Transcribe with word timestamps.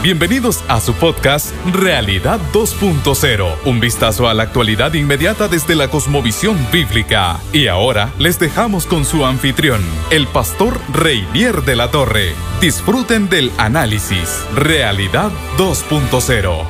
Bienvenidos 0.00 0.64
a 0.68 0.80
su 0.80 0.94
podcast 0.94 1.52
Realidad 1.74 2.38
2.0, 2.52 3.64
un 3.66 3.80
vistazo 3.80 4.28
a 4.28 4.34
la 4.34 4.44
actualidad 4.44 4.94
inmediata 4.94 5.48
desde 5.48 5.74
la 5.74 5.90
cosmovisión 5.90 6.56
bíblica. 6.72 7.40
Y 7.52 7.66
ahora 7.66 8.14
les 8.16 8.38
dejamos 8.38 8.86
con 8.86 9.04
su 9.04 9.26
anfitrión, 9.26 9.80
el 10.12 10.28
pastor 10.28 10.78
Reinier 10.94 11.62
de 11.62 11.74
la 11.74 11.90
Torre. 11.90 12.32
Disfruten 12.60 13.28
del 13.28 13.50
análisis 13.58 14.46
Realidad 14.54 15.32
2.0. 15.56 16.64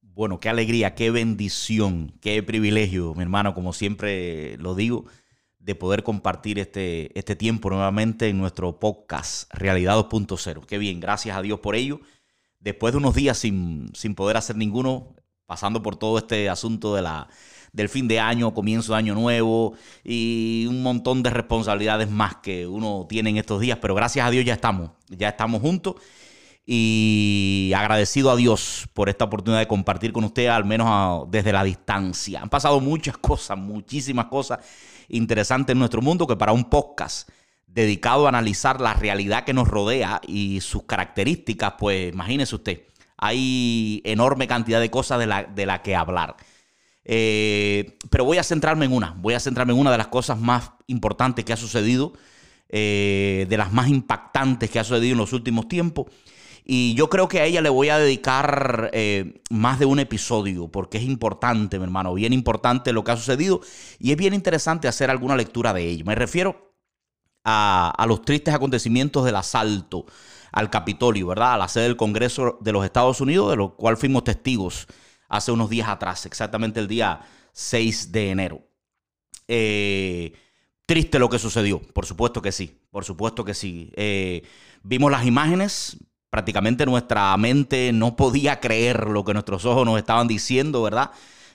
Bueno, 0.00 0.40
qué 0.40 0.48
alegría, 0.48 0.94
qué 0.94 1.10
bendición, 1.10 2.14
qué 2.22 2.42
privilegio, 2.42 3.14
mi 3.14 3.22
hermano, 3.22 3.52
como 3.52 3.74
siempre 3.74 4.56
lo 4.56 4.74
digo 4.74 5.04
de 5.64 5.74
poder 5.74 6.02
compartir 6.02 6.58
este, 6.58 7.18
este 7.18 7.36
tiempo 7.36 7.70
nuevamente 7.70 8.28
en 8.28 8.36
nuestro 8.36 8.78
podcast 8.78 9.50
Realidad 9.54 9.96
2.0. 9.96 10.66
Qué 10.66 10.76
bien, 10.76 11.00
gracias 11.00 11.34
a 11.34 11.40
Dios 11.40 11.60
por 11.60 11.74
ello. 11.74 12.00
Después 12.60 12.92
de 12.92 12.98
unos 12.98 13.14
días 13.14 13.38
sin, 13.38 13.90
sin 13.94 14.14
poder 14.14 14.36
hacer 14.36 14.56
ninguno, 14.56 15.14
pasando 15.46 15.82
por 15.82 15.96
todo 15.96 16.18
este 16.18 16.50
asunto 16.50 16.94
de 16.94 17.00
la, 17.00 17.28
del 17.72 17.88
fin 17.88 18.06
de 18.08 18.20
año, 18.20 18.52
comienzo 18.52 18.92
de 18.92 18.98
año 18.98 19.14
nuevo 19.14 19.72
y 20.04 20.66
un 20.68 20.82
montón 20.82 21.22
de 21.22 21.30
responsabilidades 21.30 22.10
más 22.10 22.36
que 22.36 22.66
uno 22.66 23.06
tiene 23.08 23.30
en 23.30 23.38
estos 23.38 23.58
días, 23.58 23.78
pero 23.80 23.94
gracias 23.94 24.26
a 24.26 24.30
Dios 24.30 24.44
ya 24.44 24.52
estamos, 24.52 24.90
ya 25.08 25.30
estamos 25.30 25.62
juntos 25.62 25.94
y 26.66 27.72
agradecido 27.74 28.30
a 28.30 28.36
Dios 28.36 28.86
por 28.92 29.08
esta 29.08 29.24
oportunidad 29.24 29.60
de 29.60 29.68
compartir 29.68 30.12
con 30.12 30.24
usted, 30.24 30.46
al 30.48 30.66
menos 30.66 31.30
desde 31.30 31.52
la 31.52 31.64
distancia. 31.64 32.42
Han 32.42 32.50
pasado 32.50 32.80
muchas 32.80 33.16
cosas, 33.18 33.56
muchísimas 33.56 34.26
cosas 34.26 34.58
interesante 35.08 35.72
en 35.72 35.78
nuestro 35.78 36.02
mundo 36.02 36.26
que 36.26 36.36
para 36.36 36.52
un 36.52 36.64
podcast 36.70 37.28
dedicado 37.66 38.26
a 38.26 38.28
analizar 38.28 38.80
la 38.80 38.94
realidad 38.94 39.44
que 39.44 39.52
nos 39.52 39.68
rodea 39.68 40.20
y 40.26 40.60
sus 40.60 40.84
características, 40.84 41.74
pues 41.78 42.12
imagínese 42.12 42.54
usted, 42.54 42.82
hay 43.16 44.00
enorme 44.04 44.46
cantidad 44.46 44.80
de 44.80 44.90
cosas 44.90 45.18
de 45.18 45.26
la, 45.26 45.44
de 45.44 45.66
la 45.66 45.82
que 45.82 45.96
hablar. 45.96 46.36
Eh, 47.04 47.98
pero 48.10 48.24
voy 48.24 48.38
a 48.38 48.42
centrarme 48.42 48.86
en 48.86 48.92
una, 48.92 49.14
voy 49.18 49.34
a 49.34 49.40
centrarme 49.40 49.72
en 49.72 49.78
una 49.78 49.90
de 49.90 49.98
las 49.98 50.06
cosas 50.06 50.38
más 50.38 50.70
importantes 50.86 51.44
que 51.44 51.52
ha 51.52 51.56
sucedido, 51.56 52.12
eh, 52.68 53.46
de 53.48 53.56
las 53.56 53.72
más 53.72 53.88
impactantes 53.88 54.70
que 54.70 54.78
ha 54.78 54.84
sucedido 54.84 55.12
en 55.12 55.18
los 55.18 55.32
últimos 55.32 55.68
tiempos. 55.68 56.06
Y 56.66 56.94
yo 56.94 57.10
creo 57.10 57.28
que 57.28 57.40
a 57.40 57.44
ella 57.44 57.60
le 57.60 57.68
voy 57.68 57.90
a 57.90 57.98
dedicar 57.98 58.90
eh, 58.94 59.42
más 59.50 59.78
de 59.78 59.84
un 59.84 59.98
episodio, 59.98 60.68
porque 60.68 60.96
es 60.96 61.04
importante, 61.04 61.78
mi 61.78 61.84
hermano, 61.84 62.14
bien 62.14 62.32
importante 62.32 62.92
lo 62.94 63.04
que 63.04 63.12
ha 63.12 63.16
sucedido 63.16 63.60
y 63.98 64.12
es 64.12 64.16
bien 64.16 64.32
interesante 64.32 64.88
hacer 64.88 65.10
alguna 65.10 65.36
lectura 65.36 65.74
de 65.74 65.86
ello. 65.86 66.06
Me 66.06 66.14
refiero 66.14 66.74
a, 67.44 68.04
los 68.08 68.22
tristes 68.22 68.54
acontecimientos 68.54 69.26
del 69.26 69.36
asalto 69.36 70.06
al 70.52 70.70
Capitolio, 70.70 71.26
¿verdad? 71.26 71.54
A 71.54 71.58
la 71.58 71.68
sede 71.68 71.84
del 71.84 71.96
Congreso 71.96 72.58
de 72.62 72.72
los 72.72 72.84
Estados 72.84 73.20
Unidos, 73.20 73.50
de 73.50 73.56
lo 73.56 73.76
cual 73.76 73.98
fuimos 73.98 74.24
testigos 74.24 74.86
hace 75.28 75.52
unos 75.52 75.68
días 75.68 75.88
atrás, 75.88 76.24
exactamente 76.24 76.80
el 76.80 76.88
día 76.88 77.20
6 77.52 78.10
de 78.10 78.30
enero. 78.30 78.62
Eh, 79.48 80.32
triste 80.86 81.18
lo 81.18 81.28
que 81.28 81.38
sucedió, 81.38 81.80
por 81.80 82.06
supuesto 82.06 82.40
que 82.40 82.52
sí, 82.52 82.80
por 82.90 83.04
supuesto 83.04 83.44
que 83.44 83.52
sí. 83.52 83.92
Eh, 83.96 84.42
vimos 84.82 85.10
las 85.10 85.26
imágenes, 85.26 85.98
prácticamente 86.34 86.84
nuestra 86.84 87.36
mente 87.36 87.92
no 87.92 88.16
podía 88.16 88.58
creer 88.58 89.06
lo 89.06 89.24
que 89.24 89.32
nuestros 89.32 89.64
ojos 89.66 89.86
nos 89.86 89.98
estaban 89.98 90.26
diciendo, 90.26 90.82
¿verdad? 90.82 91.12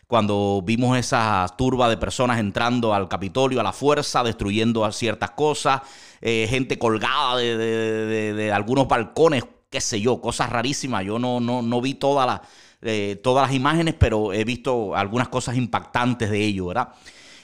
Cuando 0.08 0.61
vimos 0.63 0.97
esa 0.97 1.45
turba 1.58 1.89
de 1.89 1.97
personas 1.97 2.39
entrando 2.39 2.94
al 2.94 3.09
Capitolio 3.09 3.59
a 3.59 3.63
la 3.63 3.73
fuerza, 3.73 4.23
destruyendo 4.23 4.89
ciertas 4.94 5.31
cosas, 5.31 5.81
eh, 6.22 6.47
gente 6.50 6.80
colgada 6.80 7.35
de, 7.35 8.52
algunos 8.55 8.88
balcones, 8.88 9.44
qué 9.69 9.81
sé 9.81 10.00
yo, 10.00 10.22
cosas 10.22 10.50
rarísimas. 10.50 11.03
Yo 11.03 11.19
no, 11.19 11.41
no, 11.41 11.61
no 11.61 11.81
vi 11.81 11.96
todas 11.96 12.40
eh, 12.81 13.19
todas 13.22 13.47
las 13.47 13.53
imágenes, 13.53 13.96
pero 14.00 14.31
he 14.31 14.46
visto 14.46 14.96
algunas 14.96 15.28
cosas 15.28 15.57
impactantes 15.57 16.31
de 16.31 16.46
ello, 16.46 16.67
¿verdad? 16.67 16.94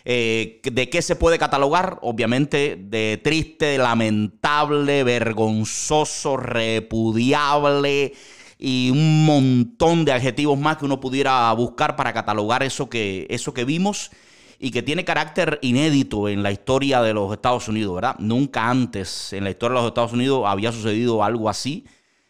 Eh, 0.08 0.62
¿De 0.64 0.88
qué 0.90 1.02
se 1.02 1.16
puede 1.16 1.40
catalogar? 1.40 1.98
Obviamente 2.04 2.78
de 2.80 3.20
triste, 3.24 3.80
lamentable, 3.80 5.04
vergonzoso, 5.04 6.38
repudiable 6.38 8.14
y 8.60 8.92
un 8.92 9.26
montón 9.26 10.06
de 10.06 10.12
adjetivos 10.12 10.60
más 10.60 10.78
que 10.78 10.86
uno 10.86 11.00
pudiera 11.00 11.52
buscar 11.54 11.96
para 11.96 12.14
catalogar 12.14 12.62
eso 12.62 12.88
que, 12.88 13.26
eso 13.32 13.54
que 13.54 13.66
vimos 13.66 14.12
y 14.60 14.70
que 14.72 14.84
tiene 14.84 15.04
carácter 15.04 15.58
inédito 15.64 16.30
en 16.30 16.44
la 16.44 16.52
historia 16.52 17.02
de 17.02 17.14
los 17.14 17.34
Estados 17.34 17.68
Unidos, 17.68 17.96
¿verdad? 17.96 18.16
Nunca 18.20 18.70
antes 18.70 19.34
en 19.34 19.44
la 19.44 19.50
historia 19.50 19.78
de 19.78 19.82
los 19.82 19.90
Estados 19.90 20.14
Unidos 20.14 20.44
había 20.46 20.72
sucedido 20.72 21.24
algo 21.24 21.50
así. 21.50 21.86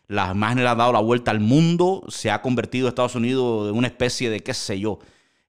Las 0.07 0.33
imágenes 0.33 0.63
le 0.63 0.69
han 0.69 0.77
dado 0.77 0.93
la 0.93 0.99
vuelta 0.99 1.31
al 1.31 1.39
mundo, 1.41 2.03
se 2.07 2.31
ha 2.31 2.41
convertido 2.41 2.87
Estados 2.87 3.15
Unidos 3.15 3.69
en 3.69 3.75
una 3.75 3.87
especie 3.87 4.29
de, 4.29 4.39
qué 4.39 4.53
sé 4.53 4.79
yo, 4.79 4.99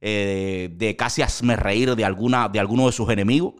eh, 0.00 0.68
de 0.72 0.96
casi 0.96 1.22
hazme 1.22 1.56
reír 1.56 1.96
de, 1.96 2.04
alguna, 2.04 2.48
de 2.48 2.60
alguno 2.60 2.86
de 2.86 2.92
sus 2.92 3.08
enemigos, 3.10 3.54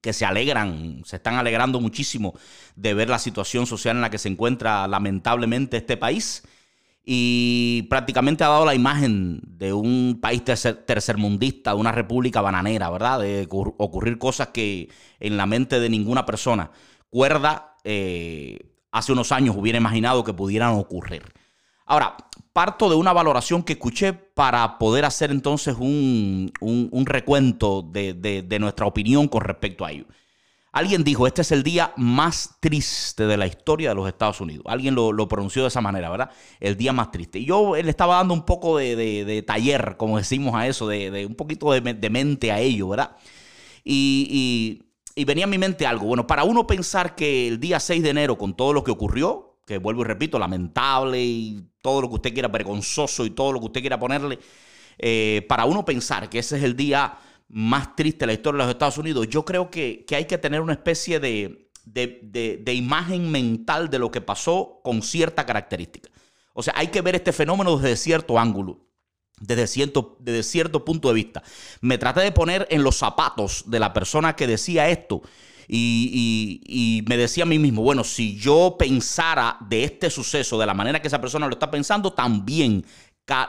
que 0.00 0.12
se 0.12 0.24
alegran, 0.24 1.02
se 1.04 1.16
están 1.16 1.34
alegrando 1.34 1.80
muchísimo 1.80 2.34
de 2.76 2.94
ver 2.94 3.08
la 3.08 3.18
situación 3.18 3.66
social 3.66 3.96
en 3.96 4.02
la 4.02 4.10
que 4.10 4.18
se 4.18 4.28
encuentra 4.28 4.86
lamentablemente 4.86 5.78
este 5.78 5.96
país. 5.96 6.44
Y 7.04 7.86
prácticamente 7.88 8.42
ha 8.42 8.48
dado 8.48 8.64
la 8.64 8.74
imagen 8.74 9.40
de 9.44 9.72
un 9.72 10.18
país 10.20 10.42
tercermundista, 10.44 11.70
de 11.70 11.76
una 11.76 11.92
república 11.92 12.40
bananera, 12.40 12.90
¿verdad? 12.90 13.20
De 13.20 13.46
ocurrir 13.50 14.18
cosas 14.18 14.48
que 14.48 14.90
en 15.20 15.36
la 15.36 15.46
mente 15.46 15.78
de 15.78 15.88
ninguna 15.88 16.26
persona 16.26 16.72
cuerda 17.08 17.76
eh, 17.84 18.58
hace 18.90 19.12
unos 19.12 19.30
años 19.30 19.56
hubiera 19.56 19.78
imaginado 19.78 20.24
que 20.24 20.34
pudieran 20.34 20.72
ocurrir. 20.72 21.22
Ahora, 21.86 22.16
parto 22.52 22.90
de 22.90 22.96
una 22.96 23.12
valoración 23.12 23.62
que 23.62 23.74
escuché 23.74 24.12
para 24.12 24.78
poder 24.78 25.04
hacer 25.04 25.30
entonces 25.30 25.76
un, 25.78 26.50
recuento 27.06 27.82
de, 27.82 28.56
nuestra 28.58 28.86
opinión 28.86 29.28
con 29.28 29.42
respecto 29.42 29.84
a 29.84 29.92
ello. 29.92 30.06
Alguien 30.72 31.04
dijo, 31.04 31.26
este 31.26 31.42
es 31.42 31.52
el 31.52 31.62
día 31.62 31.94
más 31.96 32.56
triste 32.60 33.26
de 33.26 33.36
la 33.36 33.46
historia 33.46 33.90
de 33.90 33.94
los 33.94 34.08
Estados 34.08 34.40
Unidos. 34.40 34.64
Alguien 34.68 34.94
lo, 34.94 35.28
pronunció 35.28 35.62
de 35.62 35.68
esa 35.68 35.80
manera, 35.80 36.10
¿verdad? 36.10 36.30
El 36.58 36.76
día 36.76 36.92
más 36.92 37.12
triste. 37.12 37.38
Y 37.38 37.46
yo 37.46 37.76
le 37.76 37.88
estaba 37.88 38.16
dando 38.16 38.34
un 38.34 38.44
poco 38.44 38.76
de, 38.78 39.44
taller, 39.46 39.96
como 39.96 40.18
decimos 40.18 40.54
a 40.54 40.66
eso, 40.66 40.88
de, 40.88 41.24
un 41.24 41.36
poquito 41.36 41.70
de, 41.72 42.10
mente 42.10 42.50
a 42.50 42.58
ello, 42.58 42.88
¿verdad? 42.88 43.16
Y, 43.84 44.82
y 45.14 45.24
venía 45.24 45.44
a 45.44 45.48
mi 45.48 45.56
mente 45.56 45.86
algo. 45.86 46.06
Bueno, 46.06 46.26
para 46.26 46.44
uno 46.44 46.66
pensar 46.66 47.14
que 47.14 47.46
el 47.46 47.60
día 47.60 47.80
6 47.80 48.02
de 48.02 48.10
enero, 48.10 48.36
con 48.36 48.56
todo 48.56 48.72
lo 48.72 48.82
que 48.82 48.90
ocurrió, 48.90 49.45
que 49.66 49.78
vuelvo 49.78 50.02
y 50.02 50.04
repito, 50.04 50.38
lamentable 50.38 51.22
y 51.22 51.68
todo 51.82 52.00
lo 52.00 52.08
que 52.08 52.14
usted 52.14 52.32
quiera, 52.32 52.48
vergonzoso 52.48 53.26
y 53.26 53.30
todo 53.30 53.52
lo 53.52 53.58
que 53.58 53.66
usted 53.66 53.80
quiera 53.80 53.98
ponerle, 53.98 54.38
eh, 54.98 55.44
para 55.48 55.64
uno 55.64 55.84
pensar 55.84 56.30
que 56.30 56.38
ese 56.38 56.56
es 56.56 56.62
el 56.62 56.76
día 56.76 57.18
más 57.48 57.94
triste 57.96 58.20
de 58.20 58.26
la 58.28 58.32
historia 58.32 58.58
de 58.58 58.64
los 58.64 58.74
Estados 58.74 58.98
Unidos, 58.98 59.28
yo 59.28 59.44
creo 59.44 59.70
que, 59.70 60.06
hay 60.10 60.24
que 60.24 60.38
tener 60.38 60.60
una 60.60 60.72
especie 60.72 61.20
de, 61.20 61.68
de, 61.84 62.74
imagen 62.74 63.30
mental 63.30 63.90
de 63.90 63.98
lo 63.98 64.10
que 64.10 64.20
pasó 64.20 64.80
con 64.82 65.02
cierta 65.02 65.44
característica. 65.44 66.10
O 66.54 66.62
sea, 66.62 66.74
hay 66.76 66.88
que 66.88 67.02
ver 67.02 67.16
este 67.16 67.32
fenómeno 67.32 67.76
desde 67.76 67.96
cierto 67.96 68.38
ángulo. 68.38 68.86
Desde 69.38 69.66
cierto, 69.66 70.16
desde 70.18 70.42
cierto 70.42 70.82
punto 70.82 71.08
de 71.08 71.14
vista. 71.14 71.42
Me 71.82 71.98
traté 71.98 72.20
de 72.22 72.32
poner 72.32 72.66
en 72.70 72.82
los 72.82 72.96
zapatos 72.96 73.64
de 73.66 73.78
la 73.78 73.92
persona 73.92 74.34
que 74.34 74.46
decía 74.46 74.88
esto 74.88 75.20
y, 75.68 77.04
me 77.06 77.16
decía 77.16 77.44
a 77.44 77.46
mí 77.46 77.58
mismo, 77.58 77.82
bueno, 77.82 78.04
si 78.04 78.36
yo 78.36 78.76
pensara 78.78 79.56
de 79.60 79.84
este 79.84 80.10
suceso 80.10 80.58
de 80.58 80.66
la 80.66 80.74
manera 80.74 81.00
que 81.00 81.08
esa 81.08 81.20
persona 81.20 81.46
lo 81.46 81.52
está 81.52 81.70
pensando, 81.70 82.12
también 82.12 82.84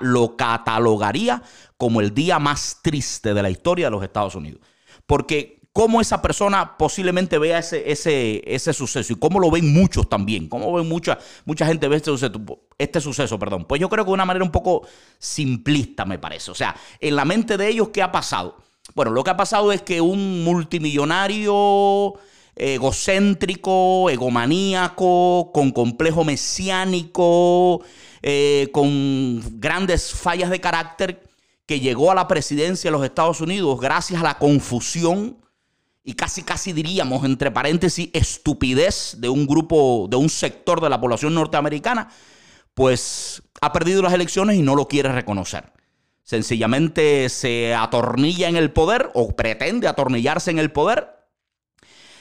lo 0.02 0.36
catalogaría 0.36 1.44
como 1.78 2.02
el 2.02 2.14
día 2.14 2.40
más 2.40 2.80
triste 2.82 3.34
de 3.34 3.42
la 3.42 3.50
historia 3.50 3.88
de 3.88 3.92
los 3.92 4.04
Estados 4.04 4.36
Unidos. 4.36 4.62
Porque 5.06 5.58
cómo 5.78 6.02
esa 6.02 6.22
persona 6.24 6.76
posiblemente 6.76 7.38
vea 7.38 7.60
ese, 7.60 7.92
ese, 7.92 8.42
ese 8.48 8.74
suceso 8.74 9.14
y 9.14 9.16
cómo 9.18 9.40
lo 9.40 9.52
ven 9.52 9.72
muchos 9.72 10.10
también, 10.10 10.50
cómo 10.50 10.74
ven 10.74 10.90
mucha, 10.90 11.20
mucha 11.46 11.68
gente 11.68 11.88
ve 11.88 11.98
este 11.98 12.10
suceso, 12.10 12.32
este 12.80 13.00
suceso, 13.00 13.38
perdón. 13.38 13.66
Pues 13.66 13.80
yo 13.80 13.88
creo 13.88 14.04
que 14.04 14.10
de 14.10 14.16
una 14.16 14.26
manera 14.26 14.44
un 14.44 14.52
poco 14.52 14.88
simplista 15.20 16.04
me 16.04 16.18
parece. 16.18 16.50
O 16.50 16.56
sea, 16.56 16.76
en 17.00 17.16
la 17.16 17.26
mente 17.26 17.58
de 17.58 17.68
ellos, 17.68 17.90
¿qué 17.90 18.02
ha 18.02 18.12
pasado? 18.12 18.58
Bueno, 18.96 19.12
lo 19.12 19.24
que 19.24 19.30
ha 19.32 19.38
pasado 19.38 19.72
es 19.72 19.82
que 19.82 20.02
un 20.02 20.44
multimillonario 20.44 22.14
egocéntrico, 22.58 24.10
egomaníaco, 24.10 25.52
con 25.54 25.72
complejo 25.72 26.24
mesiánico, 26.24 27.84
eh, 28.22 28.70
con 28.74 29.60
grandes 29.60 30.12
fallas 30.12 30.50
de 30.50 30.60
carácter, 30.60 31.24
que 31.66 31.80
llegó 31.80 32.12
a 32.12 32.16
la 32.16 32.28
presidencia 32.28 32.90
de 32.90 32.98
los 32.98 33.06
Estados 33.06 33.42
Unidos 33.42 33.80
gracias 33.80 34.20
a 34.20 34.24
la 34.24 34.38
confusión 34.40 35.38
y 36.04 36.14
casi 36.14 36.42
casi 36.42 36.72
diríamos, 36.72 37.26
entre 37.26 37.52
paréntesis, 37.52 38.10
estupidez 38.14 39.18
de 39.20 39.30
un 39.30 39.46
grupo, 39.46 40.08
de 40.10 40.16
un 40.16 40.30
sector 40.30 40.80
de 40.82 40.90
la 40.90 41.02
población 41.02 41.34
norteamericana, 41.34 42.10
pues 42.74 43.44
ha 43.60 43.74
perdido 43.74 44.02
las 44.02 44.14
elecciones 44.14 44.56
y 44.56 44.62
no 44.62 44.76
lo 44.76 44.88
quiere 44.88 45.12
reconocer 45.12 45.77
sencillamente 46.28 47.30
se 47.30 47.74
atornilla 47.74 48.50
en 48.50 48.58
el 48.58 48.72
poder 48.72 49.12
o 49.14 49.34
pretende 49.34 49.88
atornillarse 49.88 50.52
en 50.52 50.60
el 50.60 50.72
poder 50.74 51.18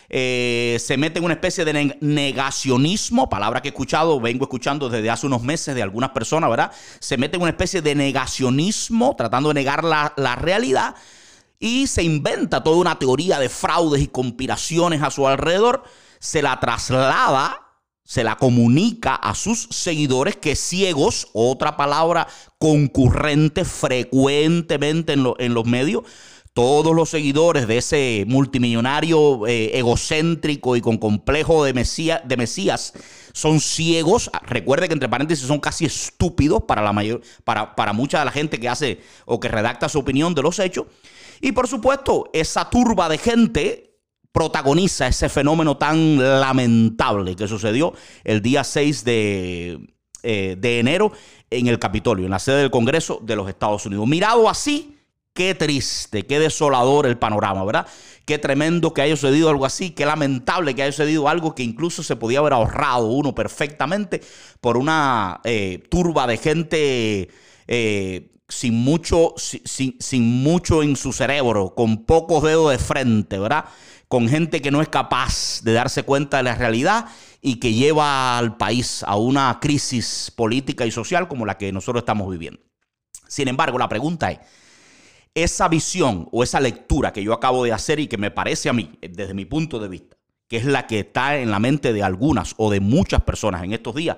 eh, 0.09 0.77
se 0.81 0.97
mete 0.97 1.19
en 1.19 1.25
una 1.25 1.35
especie 1.35 1.65
de 1.65 1.97
negacionismo, 2.01 3.29
palabra 3.29 3.61
que 3.61 3.69
he 3.69 3.71
escuchado, 3.71 4.21
vengo 4.21 4.45
escuchando 4.45 4.89
desde 4.89 5.11
hace 5.11 5.27
unos 5.27 5.43
meses 5.43 5.75
de 5.75 5.83
algunas 5.83 6.11
personas, 6.11 6.49
¿verdad? 6.49 6.71
Se 7.01 7.17
mete 7.17 7.37
en 7.37 7.43
una 7.43 7.51
especie 7.51 7.83
de 7.83 7.95
negacionismo, 7.95 9.17
tratando 9.17 9.49
de 9.49 9.55
negar 9.55 9.83
la, 9.83 10.13
la 10.17 10.37
realidad, 10.37 10.95
y 11.59 11.87
se 11.87 12.03
inventa 12.03 12.63
toda 12.63 12.77
una 12.77 12.99
teoría 12.99 13.41
de 13.41 13.49
fraudes 13.49 14.03
y 14.03 14.09
conspiraciones 14.09 15.03
a 15.03 15.11
su 15.11 15.27
alrededor, 15.27 15.83
se 16.21 16.43
la 16.43 16.61
traslada 16.61 17.66
se 18.07 18.23
la 18.23 18.37
comunica 18.37 19.17
a 19.17 19.35
sus 19.35 19.67
seguidores 19.71 20.37
que 20.37 20.55
ciegos, 20.55 21.29
otra 21.33 21.77
palabra 21.77 22.29
concurrente 22.57 23.65
frecuentemente 23.65 25.15
en, 25.15 25.55
los 25.55 25.65
medios, 25.67 26.05
todos 26.55 26.95
los 26.95 27.11
seguidores 27.11 27.67
de 27.67 27.79
ese 27.79 28.25
multimillonario 28.29 29.47
eh, 29.49 29.77
egocéntrico 29.77 30.77
y 30.77 30.81
con 30.81 30.99
complejo 30.99 31.65
de, 31.65 31.73
de 31.73 32.37
Mesías 32.37 32.93
son 33.33 33.61
ciegos. 33.61 34.31
Recuerde 34.47 34.87
que 34.87 34.95
entre 34.95 35.09
paréntesis 35.09 35.47
son 35.47 35.59
casi 35.59 35.85
estúpidos 35.85 36.63
para 36.63 36.83
la 36.83 36.93
mayor, 36.93 37.21
para, 37.43 37.75
para 37.75 37.93
mucha 37.93 38.21
de 38.21 38.25
la 38.25 38.31
gente 38.31 38.61
que 38.61 38.69
hace 38.69 39.01
o 39.25 39.41
que 39.41 39.49
redacta 39.49 39.89
su 39.89 39.99
opinión 39.99 40.33
de 40.33 40.43
los 40.43 40.61
hechos. 40.61 40.87
Y 41.41 41.53
por 41.53 41.67
supuesto, 41.67 42.31
esa 42.33 42.71
turba 42.71 43.09
de 43.09 43.19
gente 43.19 43.86
protagoniza 44.37 45.07
ese 45.07 45.31
fenómeno 45.31 45.79
tan 45.79 46.19
lamentable 46.19 47.35
que 47.35 47.49
sucedió 47.49 47.95
el 48.23 48.43
día 48.43 48.65
6 48.65 49.03
de, 49.03 49.81
eh, 50.23 50.57
de 50.59 50.79
enero 50.79 51.11
en 51.49 51.69
el 51.69 51.79
Capitolio, 51.79 52.27
en 52.27 52.33
la 52.33 52.39
sede 52.39 52.59
del 52.59 52.71
Congreso 52.71 53.19
de 53.23 53.35
los 53.35 53.49
Estados 53.49 53.87
Unidos. 53.87 54.07
Mirado 54.07 54.47
así, 54.51 54.99
qué 55.33 55.55
triste, 55.55 56.27
qué 56.27 56.39
desolador 56.39 57.07
el 57.07 57.17
panorama, 57.17 57.65
¿verdad? 57.65 57.87
Qué 58.27 58.37
tremendo 58.37 58.93
que 58.93 59.01
haya 59.01 59.17
sucedido 59.17 59.49
algo 59.49 59.65
así, 59.65 59.93
qué 59.93 60.05
lamentable 60.05 60.75
que 60.75 60.83
haya 60.83 60.93
sucedido 60.93 61.31
algo 61.31 61.55
que 61.55 61.63
incluso 61.63 62.03
se 62.03 62.17
podía 62.17 62.41
haber 62.41 62.53
ahorrado 62.53 63.07
uno 63.07 63.35
perfectamente 63.35 64.21
por 64.61 64.77
una 64.77 65.41
eh, 65.45 65.83
turba 65.89 66.27
de 66.27 66.37
gente 66.37 67.31
eh, 67.69 68.33
sin, 68.51 68.75
mucho, 68.75 69.33
sin, 69.39 69.97
sin 69.99 70.43
mucho 70.43 70.83
en 70.83 70.95
su 70.95 71.15
cerebro, 71.15 71.75
con 71.75 72.05
pocos 72.05 72.43
dedos 72.43 72.71
de 72.71 72.79
frente, 72.79 73.39
¿verdad? 73.39 73.65
Con 74.09 74.29
gente 74.29 74.63
que 74.63 74.71
no 74.71 74.83
es 74.83 74.89
capaz 74.89 75.63
de 75.63 75.73
darse 75.73 76.03
cuenta 76.05 76.37
de 76.37 76.45
la 76.45 76.55
realidad 76.55 77.07
y 77.41 77.57
que 77.57 77.73
lleva 77.73 78.39
al 78.39 78.57
país 78.57 79.03
a 79.07 79.17
una 79.17 79.59
crisis 79.61 80.33
política 80.35 80.87
y 80.87 80.91
social 80.91 81.29
como 81.29 81.47
la 81.47 81.59
que 81.59 81.73
nosotros 81.73 82.03
estamos 82.03 82.31
viviendo. 82.31 82.61
Sin 83.29 83.49
embargo, 83.49 83.79
la 83.79 83.89
pregunta 83.89 84.31
es, 84.31 84.39
esa 85.35 85.69
visión 85.69 86.29
o 86.33 86.43
esa 86.43 86.61
lectura 86.61 87.13
que 87.13 87.23
yo 87.23 87.35
acabo 87.35 87.65
de 87.65 87.73
hacer 87.73 88.01
y 88.01 88.07
que 88.07 88.17
me 88.17 88.31
parece 88.31 88.71
a 88.71 88.73
mí, 88.73 88.93
desde 89.03 89.35
mi 89.35 89.45
punto 89.45 89.79
de 89.79 89.89
vista, 89.89 90.17
que 90.49 90.57
es 90.57 90.65
la 90.65 90.87
que 90.87 91.01
está 91.01 91.37
en 91.37 91.51
la 91.51 91.59
mente 91.59 91.93
de 91.93 92.03
algunas 92.03 92.55
o 92.57 92.71
de 92.71 92.81
muchas 92.81 93.23
personas 93.23 93.63
en 93.63 93.73
estos 93.73 93.95
días, 93.95 94.17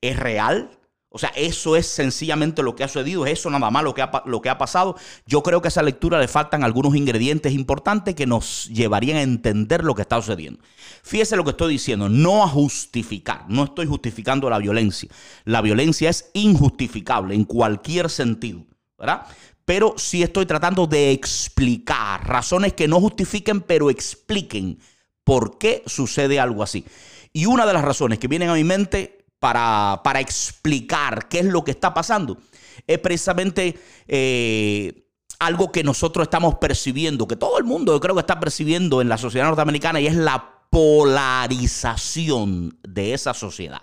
¿es 0.00 0.18
real? 0.18 0.70
O 1.16 1.18
sea, 1.18 1.30
eso 1.30 1.76
es 1.76 1.86
sencillamente 1.86 2.62
lo 2.62 2.76
que 2.76 2.84
ha 2.84 2.88
sucedido, 2.88 3.24
es 3.24 3.38
eso 3.38 3.48
nada 3.48 3.70
más 3.70 3.82
lo 3.82 3.94
que, 3.94 4.02
ha, 4.02 4.22
lo 4.26 4.42
que 4.42 4.50
ha 4.50 4.58
pasado. 4.58 4.96
Yo 5.24 5.42
creo 5.42 5.62
que 5.62 5.68
a 5.68 5.70
esa 5.70 5.82
lectura 5.82 6.20
le 6.20 6.28
faltan 6.28 6.62
algunos 6.62 6.94
ingredientes 6.94 7.54
importantes 7.54 8.14
que 8.14 8.26
nos 8.26 8.68
llevarían 8.68 9.16
a 9.16 9.22
entender 9.22 9.82
lo 9.82 9.94
que 9.94 10.02
está 10.02 10.20
sucediendo. 10.20 10.60
Fíjese 11.02 11.34
lo 11.34 11.44
que 11.44 11.52
estoy 11.52 11.72
diciendo, 11.72 12.10
no 12.10 12.44
a 12.44 12.48
justificar, 12.48 13.46
no 13.48 13.64
estoy 13.64 13.86
justificando 13.86 14.50
la 14.50 14.58
violencia. 14.58 15.08
La 15.46 15.62
violencia 15.62 16.10
es 16.10 16.28
injustificable 16.34 17.34
en 17.34 17.44
cualquier 17.44 18.10
sentido, 18.10 18.66
¿verdad? 18.98 19.22
Pero 19.64 19.94
sí 19.96 20.22
estoy 20.22 20.44
tratando 20.44 20.86
de 20.86 21.12
explicar 21.12 22.28
razones 22.28 22.74
que 22.74 22.88
no 22.88 23.00
justifiquen, 23.00 23.62
pero 23.62 23.88
expliquen 23.88 24.80
por 25.24 25.56
qué 25.56 25.82
sucede 25.86 26.38
algo 26.38 26.62
así. 26.62 26.84
Y 27.32 27.46
una 27.46 27.64
de 27.64 27.72
las 27.72 27.86
razones 27.86 28.18
que 28.18 28.28
vienen 28.28 28.50
a 28.50 28.54
mi 28.54 28.64
mente 28.64 29.15
para, 29.38 30.20
explicar 30.20 31.28
qué 31.28 31.40
es 31.40 31.46
lo 31.46 31.64
que 31.64 31.72
está 31.72 31.92
pasando, 31.94 32.38
es 32.86 32.98
precisamente 32.98 33.78
eh, 34.06 35.06
algo 35.38 35.72
que 35.72 35.84
nosotros 35.84 36.24
estamos 36.24 36.56
percibiendo, 36.56 37.28
que 37.28 37.36
todo 37.36 37.58
el 37.58 37.64
mundo 37.64 37.92
yo 37.92 38.00
creo 38.00 38.14
que 38.14 38.20
está 38.20 38.40
percibiendo 38.40 39.00
en 39.00 39.08
la 39.08 39.16
sociedad 39.18 39.46
norteamericana 39.46 40.00
y 40.00 40.06
es 40.06 40.16
la 40.16 40.52
polarización 40.70 42.78
de 42.82 43.14
esa 43.14 43.34
sociedad. 43.34 43.82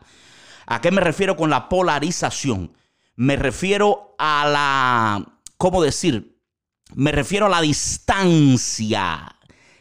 ¿A 0.65 0.81
qué 0.81 0.91
me 0.91 1.01
refiero 1.01 1.35
con 1.35 1.49
la 1.49 1.67
polarización? 1.69 2.73
Me 3.15 3.35
refiero 3.35 4.15
a 4.17 4.47
la, 4.47 5.39
¿cómo 5.57 5.83
decir? 5.83 6.39
Me 6.95 7.11
refiero 7.11 7.47
a 7.47 7.49
la 7.49 7.61
distancia, 7.61 9.35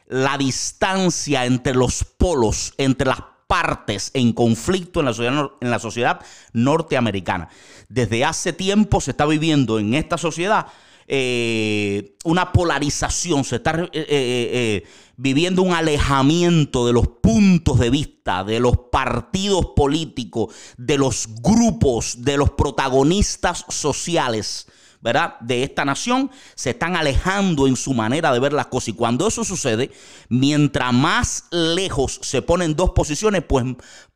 la 0.06 0.38
distancia 0.38 1.46
entre 1.46 1.74
los 1.74 2.04
polos, 2.04 2.74
entre 2.78 3.08
las 3.08 3.20
partes 3.52 4.10
en 4.14 4.32
conflicto 4.32 5.00
en 5.00 5.04
la, 5.70 5.78
sociedad, 5.78 6.20
norteamericana. 6.54 7.50
Desde 7.90 8.24
hace 8.24 8.54
tiempo 8.54 8.98
se 9.02 9.10
está 9.10 9.26
viviendo 9.26 9.78
en 9.78 9.92
esta 9.92 10.16
sociedad 10.16 10.68
eh, 11.06 12.16
una 12.24 12.50
polarización, 12.50 13.44
se 13.44 13.56
está 13.56 13.78
eh, 13.78 13.90
eh, 13.92 14.84
viviendo 15.18 15.60
un 15.60 15.74
alejamiento 15.74 16.86
de 16.86 16.94
los 16.94 17.06
puntos 17.08 17.78
de 17.78 17.90
vista, 17.90 18.42
de 18.42 18.58
los 18.58 18.74
partidos 18.90 19.66
políticos, 19.76 20.54
de 20.78 20.96
los 20.96 21.28
grupos, 21.42 22.24
de 22.24 22.38
los 22.38 22.52
protagonistas 22.52 23.66
sociales. 23.68 24.66
¿Verdad? 25.02 25.34
de 25.40 25.64
esta 25.64 25.84
nación 25.84 26.30
se 26.54 26.70
están 26.70 26.96
alejando 26.96 27.66
en 27.66 27.76
su 27.76 27.92
manera 27.92 28.32
de 28.32 28.38
ver 28.38 28.52
las 28.52 28.66
cosas. 28.66 28.88
Y 28.88 28.92
cuando 28.92 29.26
eso 29.26 29.44
sucede, 29.44 29.90
mientras 30.28 30.92
más 30.92 31.44
lejos 31.50 32.20
se 32.22 32.40
ponen 32.40 32.76
dos 32.76 32.90
posiciones, 32.90 33.42
pues, 33.46 33.64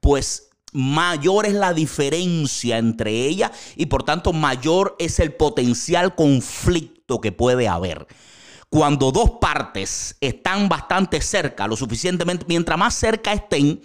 pues 0.00 0.48
mayor 0.72 1.46
es 1.46 1.54
la 1.54 1.74
diferencia 1.74 2.78
entre 2.78 3.26
ellas 3.26 3.50
y 3.76 3.86
por 3.86 4.04
tanto 4.04 4.32
mayor 4.32 4.94
es 4.98 5.18
el 5.20 5.32
potencial 5.34 6.14
conflicto 6.14 7.20
que 7.20 7.32
puede 7.32 7.66
haber. 7.68 8.06
Cuando 8.68 9.10
dos 9.10 9.32
partes 9.40 10.16
están 10.20 10.68
bastante 10.68 11.20
cerca, 11.20 11.66
lo 11.66 11.76
suficientemente, 11.76 12.44
mientras 12.48 12.78
más 12.78 12.94
cerca 12.94 13.32
estén, 13.32 13.80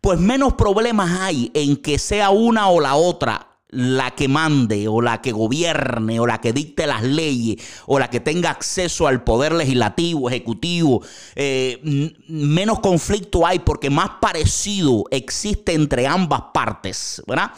pues 0.00 0.18
menos 0.18 0.54
problemas 0.54 1.20
hay 1.20 1.50
en 1.54 1.76
que 1.76 1.98
sea 1.98 2.30
una 2.30 2.68
o 2.68 2.80
la 2.80 2.94
otra 2.94 3.49
la 3.70 4.10
que 4.12 4.28
mande 4.28 4.88
o 4.88 5.00
la 5.00 5.20
que 5.20 5.32
gobierne 5.32 6.18
o 6.20 6.26
la 6.26 6.40
que 6.40 6.52
dicte 6.52 6.86
las 6.86 7.02
leyes 7.02 7.62
o 7.86 7.98
la 7.98 8.10
que 8.10 8.20
tenga 8.20 8.50
acceso 8.50 9.06
al 9.06 9.22
poder 9.22 9.52
legislativo, 9.52 10.28
ejecutivo, 10.28 11.02
eh, 11.36 12.12
menos 12.28 12.80
conflicto 12.80 13.46
hay 13.46 13.60
porque 13.60 13.90
más 13.90 14.10
parecido 14.20 15.04
existe 15.10 15.72
entre 15.72 16.06
ambas 16.06 16.42
partes, 16.52 17.22
¿verdad? 17.26 17.52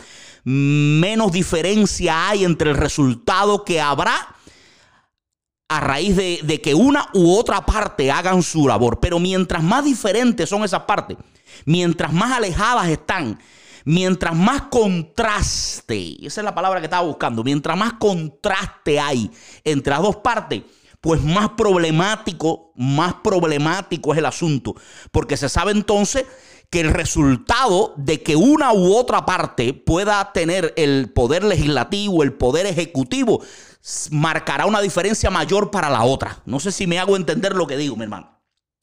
Menos 0.45 1.33
diferencia 1.33 2.29
hay 2.29 2.45
entre 2.45 2.71
el 2.71 2.77
resultado 2.77 3.65
que 3.65 3.81
habrá 3.81 4.37
a 5.69 5.81
raíz 5.81 6.17
de, 6.17 6.41
de 6.43 6.61
que 6.61 6.75
una 6.75 7.09
u 7.15 7.35
otra 7.35 7.65
parte 7.65 8.11
hagan 8.11 8.43
su 8.43 8.69
labor. 8.69 9.01
Pero 9.01 9.19
mientras 9.19 9.63
más 9.63 9.85
diferentes 9.85 10.49
son 10.49 10.65
esas 10.65 10.83
partes, 10.83 11.17
mientras 11.65 12.13
más 12.13 12.33
alejadas 12.33 12.89
están, 12.89 13.39
mientras 13.85 14.35
más 14.35 14.63
contraste, 14.63 16.25
esa 16.27 16.41
es 16.41 16.45
la 16.45 16.55
palabra 16.55 16.81
que 16.81 16.87
estaba 16.87 17.07
buscando, 17.07 17.45
mientras 17.45 17.77
más 17.77 17.95
contraste 17.95 19.01
hay 19.01 19.31
entre 19.65 19.93
las 19.93 20.03
dos 20.03 20.17
partes, 20.17 20.63
pues 21.01 21.23
más 21.23 21.51
problemático, 21.51 22.73
más 22.77 23.15
problemático 23.15 24.13
es 24.13 24.19
el 24.19 24.27
asunto, 24.27 24.75
porque 25.11 25.37
se 25.37 25.49
sabe 25.49 25.73
entonces 25.73 26.25
que 26.71 26.81
el 26.81 26.91
resultado 26.91 27.93
de 27.99 28.23
que 28.23 28.35
una 28.35 28.73
u 28.73 28.95
otra 28.95 29.27
parte 29.27 29.75
pueda 29.75 30.33
tener 30.33 30.73
el 30.79 31.13
poder 31.13 31.45
legislativo, 31.45 32.23
el 32.23 32.33
poder 32.33 32.65
ejecutivo, 32.65 33.43
marcará 34.11 34.65
una 34.65 34.81
diferencia 34.81 35.29
mayor 35.29 35.71
para 35.71 35.91
la 35.91 36.03
otra. 36.05 36.41
No 36.47 36.61
sé 36.61 36.73
si 36.73 36.87
me 36.87 36.99
hago 36.99 37.17
entender 37.17 37.55
lo 37.55 37.67
que 37.67 37.77
digo, 37.77 37.95
mi 37.97 38.05
hermano. 38.05 38.41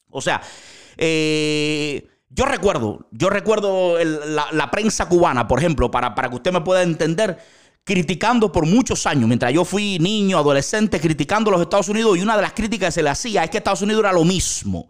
O 0.08 0.20
sea, 0.20 0.40
eh, 0.98 2.06
yo 2.40 2.46
recuerdo, 2.46 3.06
yo 3.10 3.28
recuerdo 3.28 3.98
la, 4.02 4.70
prensa 4.70 5.06
cubana, 5.06 5.46
por 5.46 5.58
ejemplo, 5.58 5.90
para, 5.90 6.14
para 6.14 6.30
que 6.30 6.36
usted 6.36 6.50
me 6.50 6.62
pueda 6.62 6.82
entender, 6.82 7.36
criticando 7.84 8.50
por 8.50 8.64
muchos 8.64 9.06
años, 9.06 9.28
mientras 9.28 9.52
yo 9.52 9.62
fui 9.66 9.98
niño, 9.98 10.38
adolescente, 10.38 10.98
criticando 10.98 11.50
a 11.50 11.52
los 11.52 11.60
Estados 11.60 11.90
Unidos, 11.90 12.16
y 12.16 12.22
una 12.22 12.36
de 12.36 12.42
las 12.42 12.54
críticas 12.54 12.88
que 12.88 12.92
se 12.92 13.02
le 13.02 13.10
hacía 13.10 13.44
es 13.44 13.50
que 13.50 13.58
Estados 13.58 13.82
Unidos 13.82 14.00
era 14.00 14.12
lo 14.14 14.24
mismo. 14.24 14.88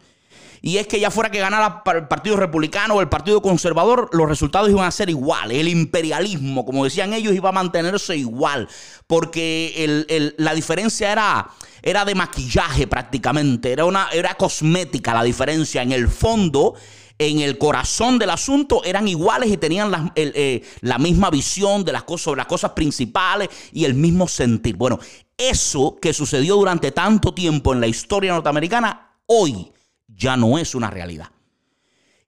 Y 0.62 0.76
es 0.76 0.86
que 0.86 1.00
ya 1.00 1.10
fuera 1.10 1.30
que 1.30 1.38
ganara 1.38 1.82
el 1.94 2.08
Partido 2.08 2.36
Republicano 2.36 2.94
o 2.94 3.00
el 3.00 3.08
Partido 3.08 3.40
Conservador, 3.40 4.10
los 4.12 4.28
resultados 4.28 4.68
iban 4.68 4.86
a 4.86 4.90
ser 4.90 5.08
iguales. 5.08 5.58
El 5.58 5.68
imperialismo, 5.68 6.66
como 6.66 6.84
decían 6.84 7.14
ellos, 7.14 7.34
iba 7.34 7.48
a 7.48 7.52
mantenerse 7.52 8.16
igual. 8.16 8.68
Porque 9.06 10.34
la 10.36 10.54
diferencia 10.54 11.12
era, 11.12 11.48
era 11.82 12.04
de 12.04 12.14
maquillaje 12.14 12.86
prácticamente. 12.86 13.72
Era, 13.72 13.86
una, 13.86 14.08
era 14.12 14.34
cosmética 14.34 15.14
la 15.14 15.22
diferencia. 15.22 15.82
En 15.82 15.92
el 15.92 16.08
fondo, 16.08 16.74
en 17.20 17.40
el 17.40 17.58
corazón 17.58 18.18
del 18.18 18.30
asunto 18.30 18.82
eran 18.84 19.08
iguales 19.08 19.50
y 19.50 19.56
tenían 19.56 19.90
la, 19.90 20.12
eh, 20.14 20.62
misma 20.98 21.30
visión 21.30 21.84
de 21.84 21.92
las 21.92 22.04
cosas, 22.04 22.24
sobre 22.24 22.38
las 22.38 22.46
cosas 22.46 22.72
principales 22.72 23.48
y 23.72 23.84
el 23.84 23.94
mismo 23.94 24.28
sentir. 24.28 24.76
Bueno, 24.76 24.98
eso 25.38 25.98
que 26.00 26.12
sucedió 26.12 26.56
durante 26.56 26.92
tanto 26.92 27.32
tiempo 27.32 27.72
en 27.72 27.80
la 27.80 27.86
historia 27.86 28.32
norteamericana, 28.32 29.16
hoy 29.26 29.70
ya 30.16 30.36
no 30.36 30.58
es 30.58 30.74
una 30.74 30.90
realidad. 30.90 31.30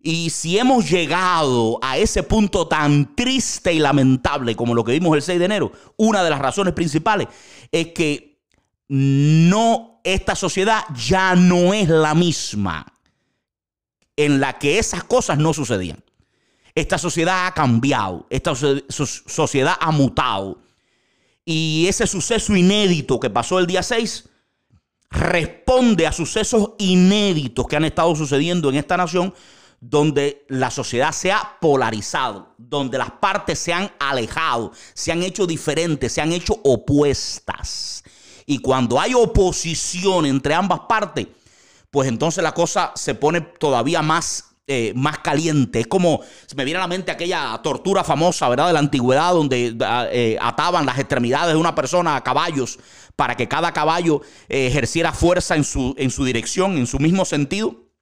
Y 0.00 0.30
si 0.30 0.58
hemos 0.58 0.90
llegado 0.90 1.78
a 1.80 1.96
ese 1.96 2.24
punto 2.24 2.66
tan 2.66 3.14
triste 3.14 3.72
y 3.72 3.78
lamentable 3.78 4.56
como 4.56 4.74
lo 4.74 4.82
que 4.82 4.92
vimos 4.92 5.14
el 5.14 5.22
6 5.22 5.38
de 5.38 5.44
enero, 5.44 5.72
una 5.96 6.24
de 6.24 6.30
las 6.30 6.40
razones 6.40 6.74
principales 6.74 7.28
es 7.70 7.88
que 7.88 8.40
no, 8.88 10.00
esta 10.02 10.34
sociedad 10.34 10.82
ya 10.94 11.36
no 11.36 11.72
es 11.72 11.88
la 11.88 12.14
misma 12.14 12.84
en 14.16 14.40
la 14.40 14.58
que 14.58 14.78
esas 14.78 15.04
cosas 15.04 15.38
no 15.38 15.54
sucedían. 15.54 16.02
Esta 16.74 16.98
sociedad 16.98 17.46
ha 17.46 17.54
cambiado, 17.54 18.26
esta 18.28 18.54
sociedad 18.54 19.76
ha 19.78 19.90
mutado. 19.92 20.62
Y 21.44 21.86
ese 21.88 22.06
suceso 22.06 22.56
inédito 22.56 23.20
que 23.20 23.30
pasó 23.30 23.58
el 23.58 23.66
día 23.66 23.82
6 23.82 24.28
responde 25.12 26.06
a 26.06 26.12
sucesos 26.12 26.70
inéditos 26.78 27.66
que 27.66 27.76
han 27.76 27.84
estado 27.84 28.14
sucediendo 28.16 28.70
en 28.70 28.76
esta 28.76 28.96
nación 28.96 29.32
donde 29.80 30.46
la 30.48 30.70
sociedad 30.70 31.12
se 31.12 31.32
ha 31.32 31.58
polarizado, 31.60 32.54
donde 32.56 32.98
las 32.98 33.10
partes 33.10 33.58
se 33.58 33.72
han 33.72 33.90
alejado, 33.98 34.72
se 34.94 35.10
han 35.10 35.22
hecho 35.22 35.46
diferentes, 35.46 36.12
se 36.12 36.20
han 36.20 36.32
hecho 36.32 36.54
opuestas. 36.62 38.04
Y 38.46 38.58
cuando 38.58 39.00
hay 39.00 39.12
oposición 39.12 40.24
entre 40.26 40.54
ambas 40.54 40.80
partes, 40.88 41.26
pues 41.90 42.08
entonces 42.08 42.42
la 42.42 42.54
cosa 42.54 42.92
se 42.94 43.14
pone 43.14 43.40
todavía 43.40 44.02
más 44.02 44.51
eh, 44.66 44.92
más 44.94 45.18
caliente. 45.18 45.80
Es 45.80 45.86
como, 45.86 46.20
se 46.46 46.54
me 46.54 46.64
viene 46.64 46.78
a 46.78 46.82
la 46.82 46.88
mente 46.88 47.10
aquella 47.10 47.58
tortura 47.62 48.04
famosa, 48.04 48.48
¿verdad? 48.48 48.68
De 48.68 48.72
la 48.72 48.78
antigüedad, 48.78 49.32
donde 49.32 49.76
ah, 49.84 50.06
eh, 50.10 50.38
ataban 50.40 50.86
las 50.86 50.98
extremidades 50.98 51.54
de 51.54 51.60
una 51.60 51.74
persona 51.74 52.16
a 52.16 52.22
caballos 52.22 52.78
para 53.16 53.36
que 53.36 53.48
cada 53.48 53.72
caballo 53.72 54.22
eh, 54.48 54.66
ejerciera 54.66 55.12
fuerza 55.12 55.56
en 55.56 55.64
su, 55.64 55.94
en 55.98 56.10
su 56.10 56.24
dirección, 56.24 56.78
en 56.78 56.86
su 56.86 56.98
mismo 56.98 57.24
sentido 57.24 57.92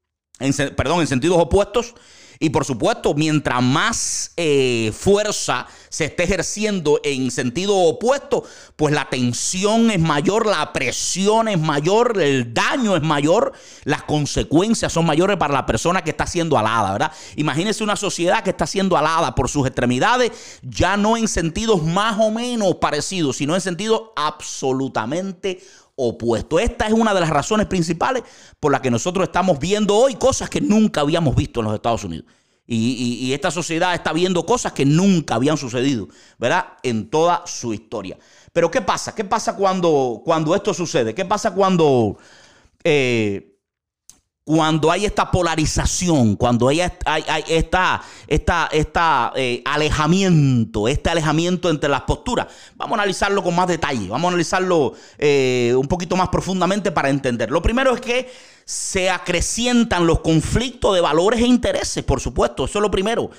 perdón, 0.76 1.00
en 1.00 1.07
sentidos 1.07 1.38
opuestos. 1.38 1.95
Y 2.42 2.49
por 2.49 2.64
supuesto, 2.64 3.12
mientras 3.12 3.62
más 3.62 4.32
eh, 4.38 4.92
fuerza 4.99 5.66
se 5.90 6.06
esté 6.06 6.23
ejerciendo 6.23 6.99
en 7.04 7.30
sentido 7.30 7.76
opuesto, 7.76 8.44
pues 8.76 8.94
la 8.94 9.11
tensión 9.11 9.90
es 9.90 10.00
mayor, 10.00 10.47
la 10.47 10.73
presión 10.73 11.49
es 11.49 11.61
mayor, 11.61 12.18
el 12.18 12.54
daño 12.54 12.97
es 12.97 13.02
mayor, 13.02 13.52
las 13.85 14.04
consecuencias 14.04 14.90
son 14.90 15.04
mayores 15.04 15.37
para 15.37 15.52
la 15.52 15.66
persona 15.66 16.02
que 16.02 16.12
está 16.12 16.26
siendo 16.26 16.56
alada, 16.56 16.92
¿verdad? 16.92 17.12
Imagínense 17.37 17.85
una 17.85 17.97
sociedad 17.97 18.42
que 18.42 18.50
está 18.50 18.66
siendo 18.66 18.97
alada 18.97 19.35
por 19.35 19.50
sus 19.50 19.66
extremidades, 19.66 20.32
ya 20.62 20.97
no 20.97 21.18
en 21.18 21.28
sentidos 21.28 21.82
más 21.82 22.16
o 22.18 22.30
menos 22.30 22.76
parecidos, 22.76 23.37
sino 23.37 23.54
en 23.54 23.61
sentidos 23.61 24.00
absolutamente 24.16 25.61
opuesto. 26.09 26.59
Esta 26.59 26.87
es 26.87 26.92
una 26.92 27.14
de 27.14 27.21
las 27.21 27.30
razones 27.30 27.66
principales 27.66 28.23
por 28.59 28.73
las 28.73 28.80
que 28.80 28.90
nosotros 28.90 29.26
estamos 29.26 29.59
viendo 29.59 29.97
hoy 29.97 30.14
cosas 30.14 30.50
que 30.50 30.61
nunca 30.61 31.00
habíamos 31.00 31.37
visto 31.37 31.61
en 31.61 31.66
los 31.66 31.75
Estados 31.75 32.04
Unidos. 32.04 32.26
Y, 32.73 33.33
esta 33.33 33.50
sociedad 33.50 33.95
está 33.95 34.12
viendo 34.12 34.47
cosas 34.47 34.73
que 34.73 34.85
nunca 34.85 35.35
habían 35.35 35.57
sucedido, 35.57 36.07
¿verdad? 36.38 36.66
En 36.85 37.11
toda 37.11 37.42
su 37.45 37.75
historia. 37.75 38.16
Pero 38.52 38.71
¿qué 38.71 38.80
pasa? 38.80 39.12
¿Qué 39.12 39.25
pasa 39.25 39.57
cuando, 39.57 40.23
cuando 40.25 40.54
esto 40.54 40.73
sucede? 40.73 41.12
¿Qué 41.12 41.25
pasa 41.25 41.52
cuando 41.52 42.16
eh, 42.85 43.50
cuando 44.50 44.90
hay 44.90 45.04
esta 45.04 45.30
polarización, 45.30 46.35
cuando 46.35 46.66
hay, 46.66 46.80
hay, 46.80 47.45
esta, 47.47 48.02
esta, 48.26 49.33
eh, 49.37 49.62
alejamiento, 49.64 50.88
este 50.88 51.09
alejamiento 51.09 51.71
entre 51.71 51.88
las 51.88 52.00
posturas, 52.00 52.49
vamos 52.75 52.99
a 52.99 53.02
analizarlo 53.02 53.45
con 53.45 53.54
más 53.54 53.69
detalle, 53.69 54.09
vamos 54.09 54.25
a 54.25 54.28
analizarlo 54.30 54.95
eh, 55.19 55.73
un 55.76 55.87
poquito 55.87 56.16
más 56.16 56.30
profundamente 56.30 56.90
para 56.90 57.11
entender. 57.11 57.49
Lo 57.52 57.62
primero 57.62 57.95
es 57.95 58.00
que 58.00 58.28
se 58.64 59.09
acrecientan 59.09 60.04
los 60.04 60.19
conflictos 60.19 60.97
de 60.97 61.00
valores 61.00 61.40
e 61.40 61.47
intereses, 61.47 62.02
por 62.02 62.19
supuesto, 62.19 62.64
eso 62.64 62.80
es 62.80 62.83
lo 62.83 62.90
primero. 62.90 63.30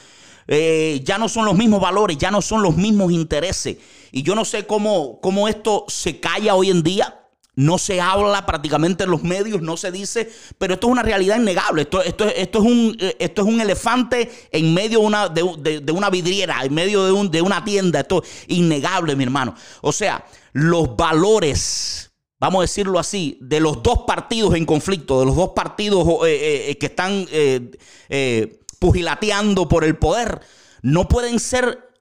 Eh, 0.47 1.01
ya 1.03 1.17
no 1.17 1.27
son 1.27 1.43
los 1.43 1.57
mismos 1.57 1.81
valores, 1.81 2.17
ya 2.17 2.31
no 2.31 2.41
son 2.41 2.63
los 2.63 2.77
mismos 2.77 3.11
intereses. 3.11 3.75
Y 4.13 4.23
yo 4.23 4.33
no 4.33 4.45
sé 4.45 4.65
cómo, 4.65 5.19
cómo 5.19 5.49
esto 5.49 5.83
se 5.89 6.21
calla 6.21 6.55
hoy 6.55 6.69
en 6.69 6.83
día 6.83 7.20
no 7.61 7.77
se 7.77 8.01
habla 8.01 8.43
prácticamente 8.45 9.03
en 9.03 9.11
los 9.11 9.21
medios, 9.21 9.61
no 9.61 9.77
se 9.77 9.91
dice, 9.91 10.31
pero 10.57 10.73
esto 10.73 10.87
es 10.87 10.91
una 10.91 11.03
realidad 11.03 11.37
innegable. 11.37 11.83
Esto, 11.83 12.01
esto, 12.01 12.25
esto, 12.25 12.59
es, 12.59 12.65
un, 12.65 12.97
esto 13.19 13.41
es 13.43 13.47
un 13.47 13.61
elefante 13.61 14.49
en 14.51 14.73
medio 14.73 14.99
de 14.99 15.05
una, 15.05 15.29
de, 15.29 15.91
una 15.91 16.09
vidriera, 16.09 16.63
en 16.63 16.73
medio 16.73 17.05
de, 17.05 17.11
un, 17.11 17.29
de 17.29 17.41
una 17.41 17.63
tienda. 17.63 17.99
Esto 17.99 18.23
es 18.23 18.45
innegable, 18.47 19.15
mi 19.15 19.25
hermano. 19.25 19.53
O 19.81 19.91
sea, 19.91 20.25
los 20.53 20.95
valores, 20.95 22.11
vamos 22.39 22.59
a 22.59 22.63
decirlo 22.63 22.97
así, 22.97 23.37
de 23.41 23.59
los 23.59 23.83
dos 23.83 24.05
partidos 24.07 24.55
en 24.55 24.65
conflicto, 24.65 25.19
de 25.19 25.27
los 25.27 25.35
dos 25.35 25.51
partidos 25.55 26.07
eh, 26.25 26.71
eh, 26.71 26.77
que 26.79 26.87
están 26.87 27.27
eh, 27.31 28.59
pugilateando 28.79 29.67
por 29.67 29.83
el 29.83 29.97
poder, 29.97 30.41
no 30.81 31.07
pueden 31.07 31.39
ser, 31.39 31.91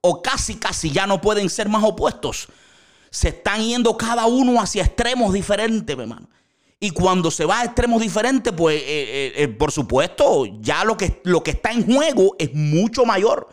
o 0.00 0.20
casi, 0.20 0.56
casi 0.56 0.90
ya 0.90 1.06
no 1.06 1.20
pueden 1.20 1.48
ser 1.48 1.68
más 1.68 1.84
opuestos 1.84 2.48
se 3.10 3.28
están 3.28 3.62
yendo 3.62 3.96
cada 3.96 4.26
uno 4.26 4.60
hacia 4.60 4.82
extremos 4.82 5.32
diferentes, 5.32 5.98
hermano. 5.98 6.28
Y 6.78 6.90
cuando 6.90 7.30
se 7.30 7.46
va 7.46 7.60
a 7.60 7.64
extremos 7.64 8.02
diferentes, 8.02 8.52
pues 8.52 8.76
eh, 8.76 8.84
eh, 8.86 9.32
eh, 9.36 9.48
por 9.48 9.72
supuesto, 9.72 10.44
ya 10.60 10.84
lo 10.84 10.96
que, 10.96 11.22
lo 11.24 11.42
que 11.42 11.52
está 11.52 11.72
en 11.72 11.86
juego 11.86 12.36
es 12.38 12.52
mucho 12.52 13.06
mayor. 13.06 13.48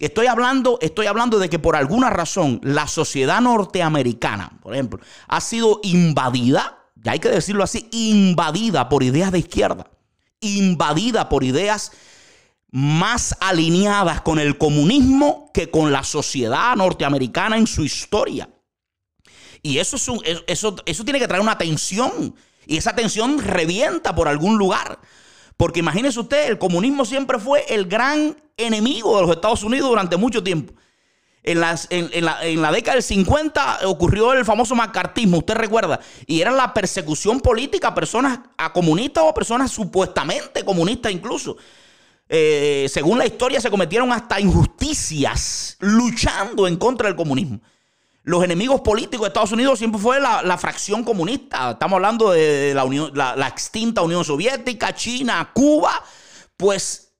Estoy 0.00 0.26
hablando, 0.26 0.78
estoy 0.80 1.06
hablando 1.06 1.38
de 1.38 1.48
que 1.48 1.58
por 1.58 1.76
alguna 1.76 2.10
razón 2.10 2.60
la 2.64 2.88
sociedad 2.88 3.40
norteamericana, 3.40 4.58
por 4.62 4.74
ejemplo, 4.74 5.00
ha 5.28 5.40
sido 5.40 5.80
invadida, 5.82 6.78
ya 6.96 7.12
hay 7.12 7.18
que 7.18 7.28
decirlo 7.28 7.62
así, 7.62 7.88
invadida 7.92 8.88
por 8.88 9.02
ideas 9.02 9.30
de 9.30 9.38
izquierda, 9.40 9.86
invadida 10.40 11.28
por 11.28 11.44
ideas 11.44 11.92
más 12.72 13.36
alineadas 13.40 14.20
con 14.22 14.40
el 14.40 14.58
comunismo 14.58 15.50
que 15.54 15.70
con 15.70 15.92
la 15.92 16.02
sociedad 16.02 16.74
norteamericana 16.74 17.56
en 17.56 17.68
su 17.68 17.84
historia. 17.84 18.48
Y 19.64 19.78
eso, 19.78 19.96
es 19.96 20.06
un, 20.08 20.20
eso, 20.46 20.76
eso 20.84 21.04
tiene 21.04 21.18
que 21.18 21.26
traer 21.26 21.42
una 21.42 21.56
tensión. 21.56 22.34
Y 22.66 22.76
esa 22.76 22.94
tensión 22.94 23.38
revienta 23.38 24.14
por 24.14 24.28
algún 24.28 24.58
lugar. 24.58 24.98
Porque 25.56 25.80
imagínese 25.80 26.20
usted, 26.20 26.48
el 26.48 26.58
comunismo 26.58 27.06
siempre 27.06 27.38
fue 27.38 27.64
el 27.70 27.86
gran 27.86 28.36
enemigo 28.58 29.16
de 29.16 29.22
los 29.22 29.30
Estados 29.30 29.62
Unidos 29.62 29.88
durante 29.88 30.18
mucho 30.18 30.42
tiempo. 30.42 30.74
En, 31.42 31.56
en, 31.88 32.24
la, 32.24 32.44
en, 32.44 32.60
la, 32.60 32.72
década 32.72 32.96
del 32.96 33.02
50 33.02 33.80
ocurrió 33.84 34.34
el 34.34 34.44
famoso 34.44 34.74
macartismo, 34.74 35.38
usted 35.38 35.54
recuerda, 35.54 35.98
y 36.26 36.42
era 36.42 36.50
la 36.50 36.74
persecución 36.74 37.40
política 37.40 37.88
a 37.88 37.94
personas 37.94 38.40
a 38.58 38.70
comunistas 38.70 39.24
o 39.24 39.28
a 39.28 39.34
personas 39.34 39.70
supuestamente 39.70 40.62
comunistas 40.62 41.10
incluso. 41.10 41.56
Eh, 42.28 42.86
según 42.90 43.18
la 43.18 43.26
historia 43.26 43.62
se 43.62 43.70
cometieron 43.70 44.12
hasta 44.12 44.40
injusticias 44.40 45.76
luchando 45.80 46.66
en 46.66 46.76
contra 46.76 47.08
del 47.08 47.16
comunismo 47.16 47.60
los 48.24 48.42
enemigos 48.42 48.80
políticos 48.80 49.24
de 49.24 49.28
Estados 49.28 49.52
Unidos 49.52 49.78
siempre 49.78 50.00
fue 50.00 50.18
la, 50.18 50.58
fracción 50.58 51.04
comunista. 51.04 51.72
Estamos 51.72 51.96
hablando 51.96 52.30
de 52.30 52.72
la, 52.74 53.46
extinta 53.46 54.00
Unión 54.00 54.24
Soviética, 54.24 54.94
China, 54.94 55.50
Cuba. 55.52 56.02
Pues 56.56 57.12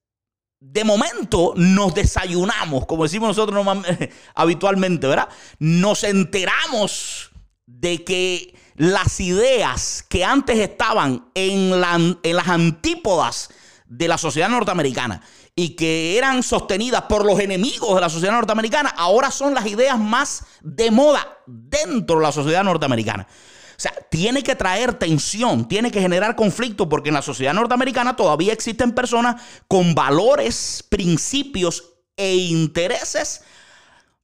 de 0.61 0.83
momento 0.83 1.53
nos 1.57 1.95
desayunamos, 1.95 2.87
como 2.87 3.03
decimos 3.03 3.29
nosotros 3.29 3.67
habitualmente, 4.35 5.07
¿verdad? 5.07 5.29
Nos 5.59 6.05
enteramos 6.05 7.31
de 7.67 8.03
que 8.03 8.55
las 8.77 9.21
ideas 9.21 10.07
que 10.09 10.25
antes 10.25 10.59
estaban 10.59 11.29
en 11.35 11.81
las 11.83 12.49
antípodas 12.49 13.51
de 13.87 14.09
la 14.09 14.17
sociedad 14.17 14.49
norteamericana 14.49 15.21
y 15.57 15.77
que 15.77 16.19
eran 16.19 16.43
sostenidas 16.43 17.03
por 17.03 17.25
los 17.25 17.39
enemigos 17.39 17.95
de 17.95 18.01
la 18.01 18.09
sociedad 18.09 18.33
norteamericana, 18.33 18.93
ahora 18.97 19.31
son 19.31 19.55
las 19.55 19.67
ideas 19.67 19.99
más 19.99 20.45
de 20.63 20.91
moda 20.91 21.39
dentro 21.47 22.17
de 22.17 22.23
la 22.23 22.33
sociedad 22.33 22.65
norteamericana. 22.65 23.27
O 23.77 23.81
sea, 23.81 23.93
tiene 24.11 24.43
que 24.43 24.55
traer 24.57 24.95
tensión, 24.95 25.67
tiene 25.67 25.91
que 25.91 26.01
generar 26.01 26.37
conflicto, 26.37 26.89
porque 26.89 27.11
en 27.11 27.15
la 27.15 27.23
sociedad 27.23 27.55
norteamericana 27.55 28.17
todavía 28.17 28.53
existen 28.53 28.93
personas 28.93 29.41
con 29.69 29.95
valores, 29.95 30.85
principios 30.89 31.85
e 32.17 32.35
intereses 32.35 33.43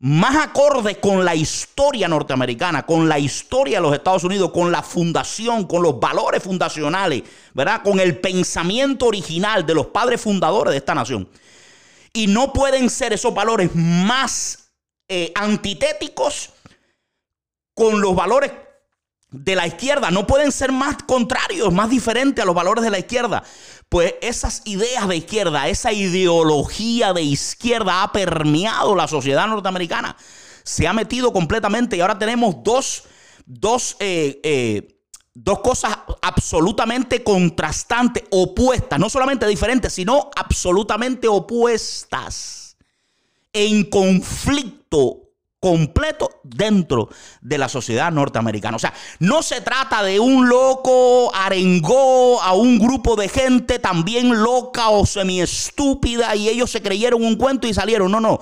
más 0.00 0.34
acorde 0.36 0.98
con 0.98 1.24
la 1.26 1.34
historia 1.34 2.08
norteamericana, 2.08 2.86
con 2.86 3.06
la 3.06 3.18
historia 3.18 3.78
de 3.78 3.82
los 3.82 3.94
Estados 3.94 4.24
Unidos, 4.24 4.50
con 4.50 4.72
la 4.72 4.82
fundación, 4.82 5.66
con 5.66 5.82
los 5.82 6.00
valores 6.00 6.42
fundacionales, 6.42 7.22
¿verdad? 7.52 7.82
Con 7.82 8.00
el 8.00 8.18
pensamiento 8.18 9.06
original 9.06 9.66
de 9.66 9.74
los 9.74 9.86
padres 9.86 10.22
fundadores 10.22 10.72
de 10.72 10.78
esta 10.78 10.94
nación. 10.94 11.28
Y 12.14 12.28
no 12.28 12.52
pueden 12.52 12.88
ser 12.88 13.12
esos 13.12 13.34
valores 13.34 13.70
más 13.74 14.70
eh, 15.06 15.32
antitéticos 15.34 16.50
con 17.74 18.00
los 18.00 18.14
valores 18.14 18.52
de 19.30 19.54
la 19.54 19.66
izquierda. 19.66 20.10
No 20.10 20.26
pueden 20.26 20.50
ser 20.50 20.72
más 20.72 20.96
contrarios, 21.02 21.72
más 21.74 21.90
diferentes 21.90 22.42
a 22.42 22.46
los 22.46 22.54
valores 22.54 22.82
de 22.82 22.90
la 22.90 22.98
izquierda. 22.98 23.44
Pues 23.90 24.14
esas 24.22 24.62
ideas 24.64 25.06
de 25.08 25.16
izquierda, 25.16 25.68
esa 25.68 25.92
ideología 25.92 27.12
de 27.12 27.22
izquierda 27.22 28.02
ha 28.02 28.12
permeado 28.12 28.94
la 28.94 29.08
sociedad 29.08 29.46
norteamericana. 29.48 30.16
Se 30.62 30.86
ha 30.86 30.92
metido 30.92 31.32
completamente 31.32 31.96
y 31.96 32.00
ahora 32.00 32.18
tenemos 32.18 32.62
dos, 32.62 33.02
dos 33.44 33.96
eh, 33.98 34.40
eh, 34.44 35.00
dos 35.34 35.60
cosas 35.60 35.98
absolutamente 36.22 37.24
contrastantes, 37.24 38.24
opuestas, 38.30 38.98
no 38.98 39.10
solamente 39.10 39.46
diferentes, 39.46 39.92
sino 39.92 40.30
absolutamente 40.36 41.28
opuestas, 41.28 42.76
en 43.52 43.84
conflicto 43.84 45.29
completo 45.60 46.40
dentro 46.42 47.10
de 47.42 47.58
la 47.58 47.68
sociedad 47.68 48.10
norteamericana. 48.10 48.76
O 48.76 48.80
sea, 48.80 48.94
no 49.18 49.42
se 49.42 49.60
trata 49.60 50.02
de 50.02 50.18
un 50.18 50.48
loco 50.48 51.30
arengó 51.34 52.40
a 52.42 52.54
un 52.54 52.78
grupo 52.78 53.14
de 53.14 53.28
gente 53.28 53.78
también 53.78 54.42
loca 54.42 54.88
o 54.88 55.04
semi-estúpida 55.04 56.34
y 56.34 56.48
ellos 56.48 56.70
se 56.70 56.80
creyeron 56.80 57.22
un 57.22 57.36
cuento 57.36 57.68
y 57.68 57.74
salieron. 57.74 58.10
No, 58.10 58.20
no. 58.20 58.40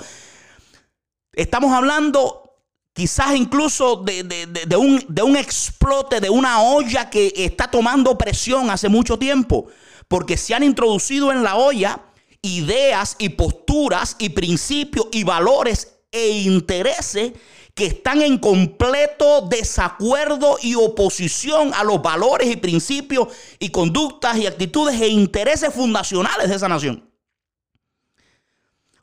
Estamos 1.32 1.72
hablando 1.72 2.44
quizás 2.92 3.34
incluso 3.34 3.96
de, 3.96 4.76
un, 4.76 5.04
de 5.08 5.22
un 5.22 5.36
explote, 5.36 6.20
de 6.20 6.30
una 6.30 6.62
olla 6.62 7.10
que 7.10 7.32
está 7.36 7.68
tomando 7.68 8.16
presión 8.16 8.70
hace 8.70 8.88
mucho 8.88 9.18
tiempo, 9.18 9.66
porque 10.06 10.36
se 10.36 10.54
han 10.54 10.62
introducido 10.62 11.32
en 11.32 11.42
la 11.42 11.56
olla 11.56 12.00
ideas 12.42 13.16
y 13.18 13.30
posturas 13.30 14.16
y 14.18 14.30
principios 14.30 15.08
y 15.12 15.24
valores 15.24 15.97
e 16.10 16.30
intereses 16.30 17.32
que 17.74 17.86
están 17.86 18.22
en 18.22 18.38
completo 18.38 19.42
desacuerdo 19.42 20.58
y 20.60 20.74
oposición 20.74 21.72
a 21.74 21.84
los 21.84 22.02
valores 22.02 22.50
y 22.50 22.56
principios 22.56 23.28
y 23.58 23.70
conductas 23.70 24.36
y 24.36 24.46
actitudes 24.46 25.00
e 25.00 25.08
intereses 25.08 25.72
fundacionales 25.72 26.48
de 26.48 26.56
esa 26.56 26.68
nación. 26.68 27.08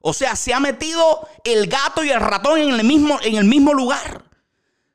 O 0.01 0.13
sea, 0.13 0.35
se 0.35 0.53
ha 0.53 0.59
metido 0.59 1.27
el 1.43 1.67
gato 1.67 2.03
y 2.03 2.11
el 2.11 2.19
ratón 2.19 2.59
en 2.59 2.69
el 2.69 2.83
mismo, 2.83 3.17
en 3.23 3.35
el 3.37 3.45
mismo 3.45 3.73
lugar. 3.73 4.23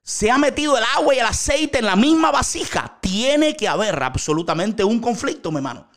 Se 0.03 0.31
ha 0.31 0.39
metido 0.39 0.79
el 0.79 0.85
agua 0.97 1.15
y 1.15 1.19
el 1.19 1.27
aceite 1.27 1.79
en 1.79 1.87
la 1.87 1.97
misma 1.97 2.31
vasija. 2.31 2.99
Tiene 3.01 3.57
que 3.57 3.67
haber 3.67 4.01
absolutamente 4.03 4.85
un 4.85 5.01
conflicto, 5.01 5.51
mi 5.51 5.57
hermano. 5.57 5.90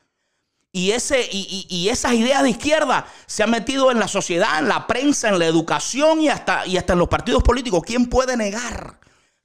Y, 0.75 0.89
ese, 0.89 1.29
y, 1.31 1.87
esas 1.89 2.13
ideas 2.13 2.41
de 2.41 2.49
izquierda 2.49 3.05
se 3.27 3.43
han 3.43 3.51
metido 3.51 3.91
en 3.91 3.99
la 3.99 4.07
sociedad, 4.07 4.57
en 4.57 4.67
la 4.67 4.87
prensa, 4.87 5.29
en 5.29 5.37
la 5.37 5.45
educación 5.45 6.19
y 6.19 6.29
hasta, 6.29 6.65
y 6.65 6.77
hasta 6.77 6.93
en 6.93 6.99
los 6.99 7.07
partidos 7.07 7.43
políticos. 7.43 7.83
¿Quién 7.85 8.07
puede 8.07 8.35
negar? 8.35 8.99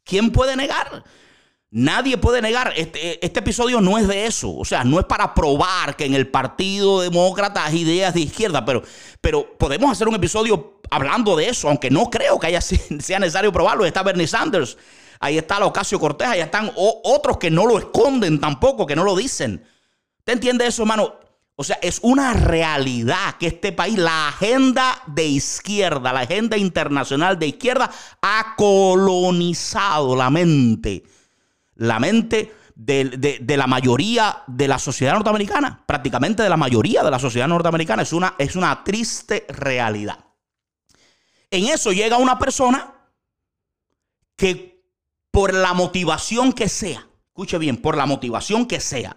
¿Quién 0.04 0.32
puede 0.32 0.56
negar? 0.56 1.04
Nadie 1.70 2.16
puede 2.16 2.40
negar, 2.40 2.72
este, 2.74 3.22
este, 3.24 3.40
episodio 3.40 3.82
no 3.82 3.98
es 3.98 4.08
de 4.08 4.24
eso, 4.24 4.56
o 4.56 4.64
sea, 4.64 4.84
no 4.84 4.98
es 4.98 5.04
para 5.04 5.34
probar 5.34 5.96
que 5.96 6.06
en 6.06 6.14
el 6.14 6.26
Partido 6.26 7.02
Demócrata 7.02 7.66
hay 7.66 7.80
ideas 7.80 8.14
de 8.14 8.20
izquierda, 8.20 8.64
pero, 8.64 8.82
pero 9.20 9.58
podemos 9.58 9.92
hacer 9.92 10.08
un 10.08 10.14
episodio 10.14 10.80
hablando 10.90 11.36
de 11.36 11.50
eso, 11.50 11.68
aunque 11.68 11.90
no 11.90 12.08
creo 12.08 12.38
que 12.38 12.46
haya, 12.46 12.60
sea 12.62 13.18
necesario 13.18 13.52
probarlo. 13.52 13.84
Está 13.84 14.02
Bernie 14.02 14.26
Sanders, 14.26 14.78
ahí 15.20 15.36
está 15.36 15.62
Ocasio 15.62 16.00
Cortés, 16.00 16.28
ahí 16.28 16.40
están 16.40 16.72
otros 16.74 17.36
que 17.36 17.50
no 17.50 17.66
lo 17.66 17.78
esconden 17.78 18.40
tampoco, 18.40 18.86
que 18.86 18.96
no 18.96 19.04
lo 19.04 19.14
dicen. 19.14 19.62
¿Te 20.28 20.32
entiende 20.32 20.66
eso, 20.66 20.82
hermano? 20.82 21.14
O 21.56 21.64
sea, 21.64 21.78
es 21.80 22.00
una 22.02 22.34
realidad 22.34 23.36
que 23.40 23.46
este 23.46 23.72
país, 23.72 23.96
la 23.96 24.28
agenda 24.28 25.02
de 25.06 25.24
izquierda, 25.24 26.12
la 26.12 26.20
agenda 26.20 26.58
internacional 26.58 27.38
de 27.38 27.46
izquierda, 27.46 27.90
ha 28.20 28.54
colonizado 28.54 30.14
la 30.14 30.28
mente, 30.28 31.02
la 31.76 31.98
mente 31.98 32.54
de, 32.74 33.42
la 33.56 33.66
mayoría 33.66 34.42
de 34.46 34.68
la 34.68 34.78
sociedad 34.78 35.14
norteamericana, 35.14 35.82
prácticamente 35.86 36.42
de 36.42 36.50
la 36.50 36.58
mayoría 36.58 37.02
de 37.02 37.10
la 37.10 37.18
sociedad 37.18 37.48
norteamericana. 37.48 38.02
Es 38.02 38.12
una, 38.12 38.34
es 38.36 38.54
una 38.54 38.84
triste 38.84 39.46
realidad. 39.48 40.26
En 41.50 41.68
eso 41.68 41.90
llega 41.90 42.18
una 42.18 42.38
persona 42.38 42.92
que 44.36 44.84
por 45.30 45.54
la 45.54 45.72
motivación 45.72 46.52
que 46.52 46.68
sea, 46.68 47.08
escuche 47.28 47.56
bien, 47.56 47.78
por 47.78 47.96
la 47.96 48.04
motivación 48.04 48.66
que 48.66 48.78
sea, 48.78 49.16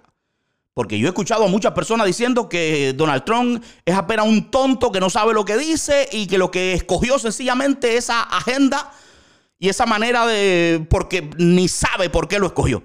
porque 0.74 0.98
yo 0.98 1.08
he 1.08 1.10
escuchado 1.10 1.46
a 1.46 1.48
muchas 1.48 1.74
personas 1.74 2.08
diciendo 2.08 2.48
que 2.48 2.94
Donald 2.94 3.24
Trump 3.26 3.64
es 3.86 3.96
apenas 3.96 4.26
un 4.26 4.50
tonto 4.50 4.92
que 4.92 5.02
no 5.02 5.10
sabe 5.10 5.34
lo 5.34 5.44
que 5.44 5.58
dice 5.58 6.08
y 6.12 6.28
que 6.28 6.38
lo 6.38 6.50
que 6.50 6.74
escogió 6.74 7.20
sencillamente 7.20 7.98
esa 7.98 8.22
agenda 8.22 8.92
y 9.60 9.70
esa 9.70 9.86
manera 9.86 10.26
de... 10.26 10.86
porque 10.90 11.30
ni 11.38 11.68
sabe 11.68 12.10
por 12.10 12.28
qué 12.28 12.40
lo 12.40 12.48
escogió. 12.48 12.82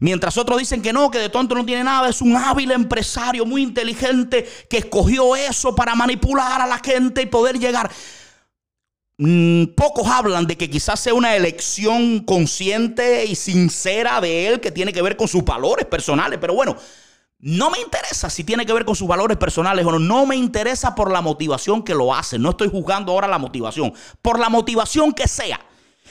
Mientras 0.00 0.36
otros 0.36 0.58
dicen 0.58 0.82
que 0.82 0.92
no, 0.92 1.10
que 1.10 1.18
de 1.18 1.28
tonto 1.28 1.54
no 1.54 1.64
tiene 1.64 1.84
nada, 1.84 2.08
es 2.08 2.20
un 2.20 2.36
hábil 2.36 2.70
empresario 2.70 3.44
muy 3.46 3.62
inteligente 3.62 4.48
que 4.68 4.78
escogió 4.78 5.34
eso 5.34 5.74
para 5.74 5.94
manipular 5.94 6.60
a 6.60 6.66
la 6.66 6.78
gente 6.78 7.22
y 7.22 7.26
poder 7.26 7.58
llegar. 7.58 7.90
Mm, 9.16 9.74
pocos 9.76 10.06
hablan 10.06 10.46
de 10.46 10.56
que 10.56 10.70
quizás 10.70 11.00
sea 11.00 11.14
una 11.14 11.34
elección 11.34 12.20
consciente 12.20 13.24
y 13.24 13.34
sincera 13.34 14.20
de 14.20 14.46
él 14.46 14.60
que 14.60 14.70
tiene 14.70 14.92
que 14.92 15.02
ver 15.02 15.16
con 15.16 15.26
sus 15.26 15.44
valores 15.44 15.86
personales, 15.86 16.38
pero 16.40 16.54
bueno, 16.54 16.76
no 17.40 17.70
me 17.70 17.78
interesa 17.78 18.28
si 18.30 18.42
tiene 18.42 18.66
que 18.66 18.72
ver 18.72 18.84
con 18.84 18.96
sus 18.96 19.06
valores 19.06 19.36
personales 19.36 19.86
o 19.86 19.92
no. 19.92 19.98
No 20.00 20.26
me 20.26 20.34
interesa 20.34 20.94
por 20.96 21.12
la 21.12 21.20
motivación 21.20 21.84
que 21.84 21.94
lo 21.94 22.12
hace. 22.12 22.38
No 22.38 22.50
estoy 22.50 22.68
juzgando 22.68 23.12
ahora 23.12 23.28
la 23.28 23.38
motivación. 23.38 23.92
Por 24.20 24.40
la 24.40 24.48
motivación 24.48 25.12
que 25.12 25.28
sea. 25.28 25.60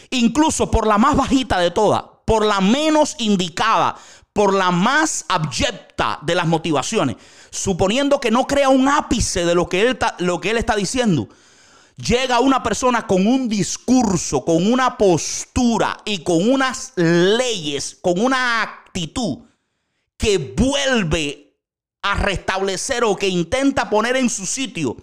Incluso 0.09 0.71
por 0.71 0.87
la 0.87 0.97
más 0.97 1.17
bajita 1.17 1.59
de 1.59 1.71
todas. 1.71 2.03
Por 2.25 2.45
la 2.45 2.61
menos 2.61 3.17
indicada. 3.19 3.97
Por 4.31 4.53
la 4.53 4.71
más 4.71 5.25
abyecta 5.27 6.19
de 6.21 6.33
las 6.33 6.47
motivaciones. 6.47 7.17
Suponiendo 7.49 8.21
que 8.21 8.31
no 8.31 8.47
crea 8.47 8.69
un 8.69 8.87
ápice 8.87 9.43
de 9.43 9.53
lo 9.53 9.67
que 9.67 9.81
él, 9.81 9.99
lo 10.19 10.39
que 10.39 10.51
él 10.51 10.57
está 10.57 10.77
diciendo. 10.77 11.27
Llega 11.97 12.39
una 12.39 12.63
persona 12.63 13.05
con 13.05 13.27
un 13.27 13.49
discurso, 13.49 14.45
con 14.45 14.71
una 14.71 14.97
postura 14.97 15.97
y 16.05 16.19
con 16.19 16.49
unas 16.49 16.93
leyes, 16.95 17.97
con 18.01 18.17
una 18.19 18.61
actitud 18.61 19.46
que 20.17 20.37
vuelve 20.37 21.55
a 22.01 22.15
restablecer 22.15 23.03
o 23.03 23.15
que 23.15 23.27
intenta 23.27 23.89
poner 23.89 24.15
en 24.15 24.29
su 24.29 24.45
sitio 24.45 24.97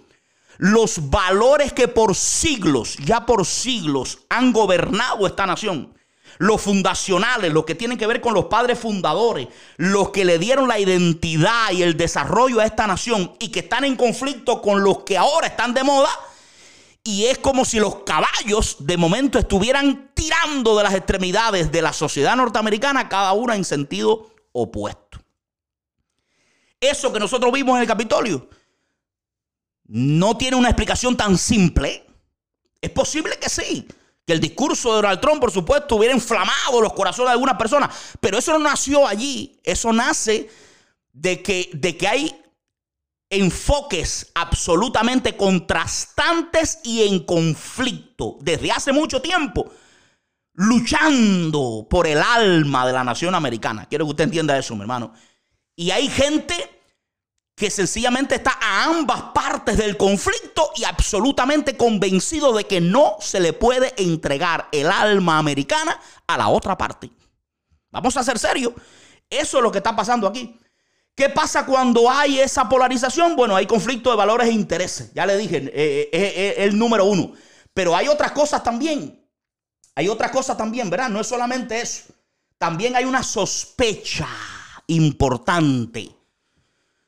los 0.57 1.09
valores 1.09 1.73
que 1.73 1.87
por 1.87 2.15
siglos, 2.15 2.97
ya 2.97 3.25
por 3.25 3.45
siglos, 3.45 4.19
han 4.29 4.53
gobernado 4.53 5.27
esta 5.27 5.45
nación. 5.45 5.93
Los 6.37 6.61
fundacionales, 6.61 7.53
los 7.53 7.63
que 7.63 7.75
tienen 7.75 7.97
que 7.97 8.07
ver 8.07 8.19
con 8.19 8.33
los 8.33 8.45
padres 8.45 8.77
fundadores, 8.77 9.47
los 9.77 10.09
que 10.09 10.25
le 10.25 10.37
dieron 10.37 10.67
la 10.67 10.79
identidad 10.79 11.71
y 11.71 11.81
el 11.81 11.95
desarrollo 11.95 12.59
a 12.59 12.65
esta 12.65 12.87
nación 12.87 13.33
y 13.39 13.49
que 13.49 13.61
están 13.61 13.85
en 13.85 13.95
conflicto 13.95 14.61
con 14.61 14.83
los 14.83 14.99
que 14.99 15.17
ahora 15.17 15.47
están 15.47 15.73
de 15.73 15.83
moda. 15.83 16.09
Y 17.03 17.25
es 17.25 17.37
como 17.37 17.63
si 17.63 17.79
los 17.79 17.97
caballos 18.03 18.77
de 18.79 18.97
momento 18.97 19.39
estuvieran 19.39 20.11
tirando 20.13 20.75
de 20.75 20.83
las 20.83 20.93
extremidades 20.93 21.71
de 21.71 21.81
la 21.81 21.93
sociedad 21.93 22.35
norteamericana, 22.35 23.07
cada 23.07 23.31
una 23.33 23.55
en 23.55 23.63
sentido 23.63 24.34
opuesto. 24.55 25.19
Eso 26.79 27.11
que 27.11 27.19
nosotros 27.19 27.51
vimos 27.51 27.75
en 27.75 27.81
el 27.81 27.87
Capitolio 27.87 28.49
no 29.87 30.37
tiene 30.37 30.55
una 30.55 30.69
explicación 30.69 31.17
tan 31.17 31.37
simple. 31.37 32.05
Es 32.81 32.89
posible 32.89 33.37
que 33.37 33.49
sí, 33.49 33.87
que 34.25 34.33
el 34.33 34.39
discurso 34.39 34.89
de 34.89 34.95
Donald 34.95 35.19
Trump, 35.19 35.41
por 35.41 35.51
supuesto, 35.51 35.97
hubiera 35.97 36.13
inflamado 36.13 36.81
los 36.81 36.93
corazones 36.93 37.29
de 37.29 37.33
algunas 37.33 37.57
personas, 37.57 37.93
pero 38.19 38.37
eso 38.37 38.53
no 38.53 38.59
nació 38.59 39.05
allí, 39.05 39.59
eso 39.63 39.91
nace 39.91 40.49
de 41.11 41.41
que, 41.43 41.69
de 41.73 41.97
que 41.97 42.07
hay 42.07 42.41
enfoques 43.29 44.31
absolutamente 44.35 45.35
contrastantes 45.35 46.79
y 46.83 47.03
en 47.07 47.25
conflicto 47.25 48.37
desde 48.41 48.71
hace 48.71 48.93
mucho 48.93 49.21
tiempo 49.21 49.71
luchando 50.55 51.87
por 51.89 52.07
el 52.07 52.21
alma 52.21 52.85
de 52.87 52.93
la 52.93 53.03
nación 53.03 53.35
americana. 53.35 53.87
Quiero 53.87 54.05
que 54.05 54.11
usted 54.11 54.23
entienda 54.25 54.57
eso, 54.57 54.75
mi 54.75 54.81
hermano. 54.81 55.13
Y 55.75 55.91
hay 55.91 56.07
gente 56.07 56.55
que 57.55 57.71
sencillamente 57.71 58.35
está 58.35 58.57
a 58.61 58.85
ambas 58.85 59.21
partes 59.33 59.77
del 59.77 59.95
conflicto 59.95 60.71
y 60.75 60.83
absolutamente 60.83 61.77
convencido 61.77 62.53
de 62.53 62.65
que 62.65 62.81
no 62.81 63.15
se 63.21 63.39
le 63.39 63.53
puede 63.53 63.93
entregar 63.97 64.67
el 64.71 64.87
alma 64.91 65.37
americana 65.37 65.99
a 66.27 66.37
la 66.37 66.49
otra 66.49 66.77
parte. 66.77 67.09
Vamos 67.91 68.17
a 68.17 68.23
ser 68.23 68.37
serios. 68.37 68.73
Eso 69.29 69.57
es 69.57 69.63
lo 69.63 69.71
que 69.71 69.77
está 69.77 69.95
pasando 69.95 70.27
aquí. 70.27 70.59
¿Qué 71.15 71.29
pasa 71.29 71.65
cuando 71.65 72.09
hay 72.09 72.39
esa 72.39 72.67
polarización? 72.67 73.37
Bueno, 73.37 73.55
hay 73.55 73.65
conflicto 73.65 74.09
de 74.09 74.17
valores 74.17 74.49
e 74.49 74.51
intereses. 74.51 75.13
Ya 75.13 75.25
le 75.25 75.37
dije, 75.37 75.57
eh, 75.57 75.71
eh, 75.73 76.09
eh, 76.11 76.55
es 76.57 76.65
el 76.65 76.77
número 76.77 77.05
uno. 77.05 77.31
Pero 77.73 77.95
hay 77.95 78.09
otras 78.09 78.33
cosas 78.33 78.61
también. 78.61 79.24
Hay 79.95 80.09
otra 80.09 80.29
cosa 80.29 80.57
también, 80.57 80.89
¿verdad? 80.89 81.09
No 81.09 81.21
es 81.21 81.27
solamente 81.27 81.81
eso. 81.81 82.13
También 82.57 82.95
hay 82.95 83.05
una 83.05 83.23
sospecha 83.23 84.27
importante. 84.87 86.11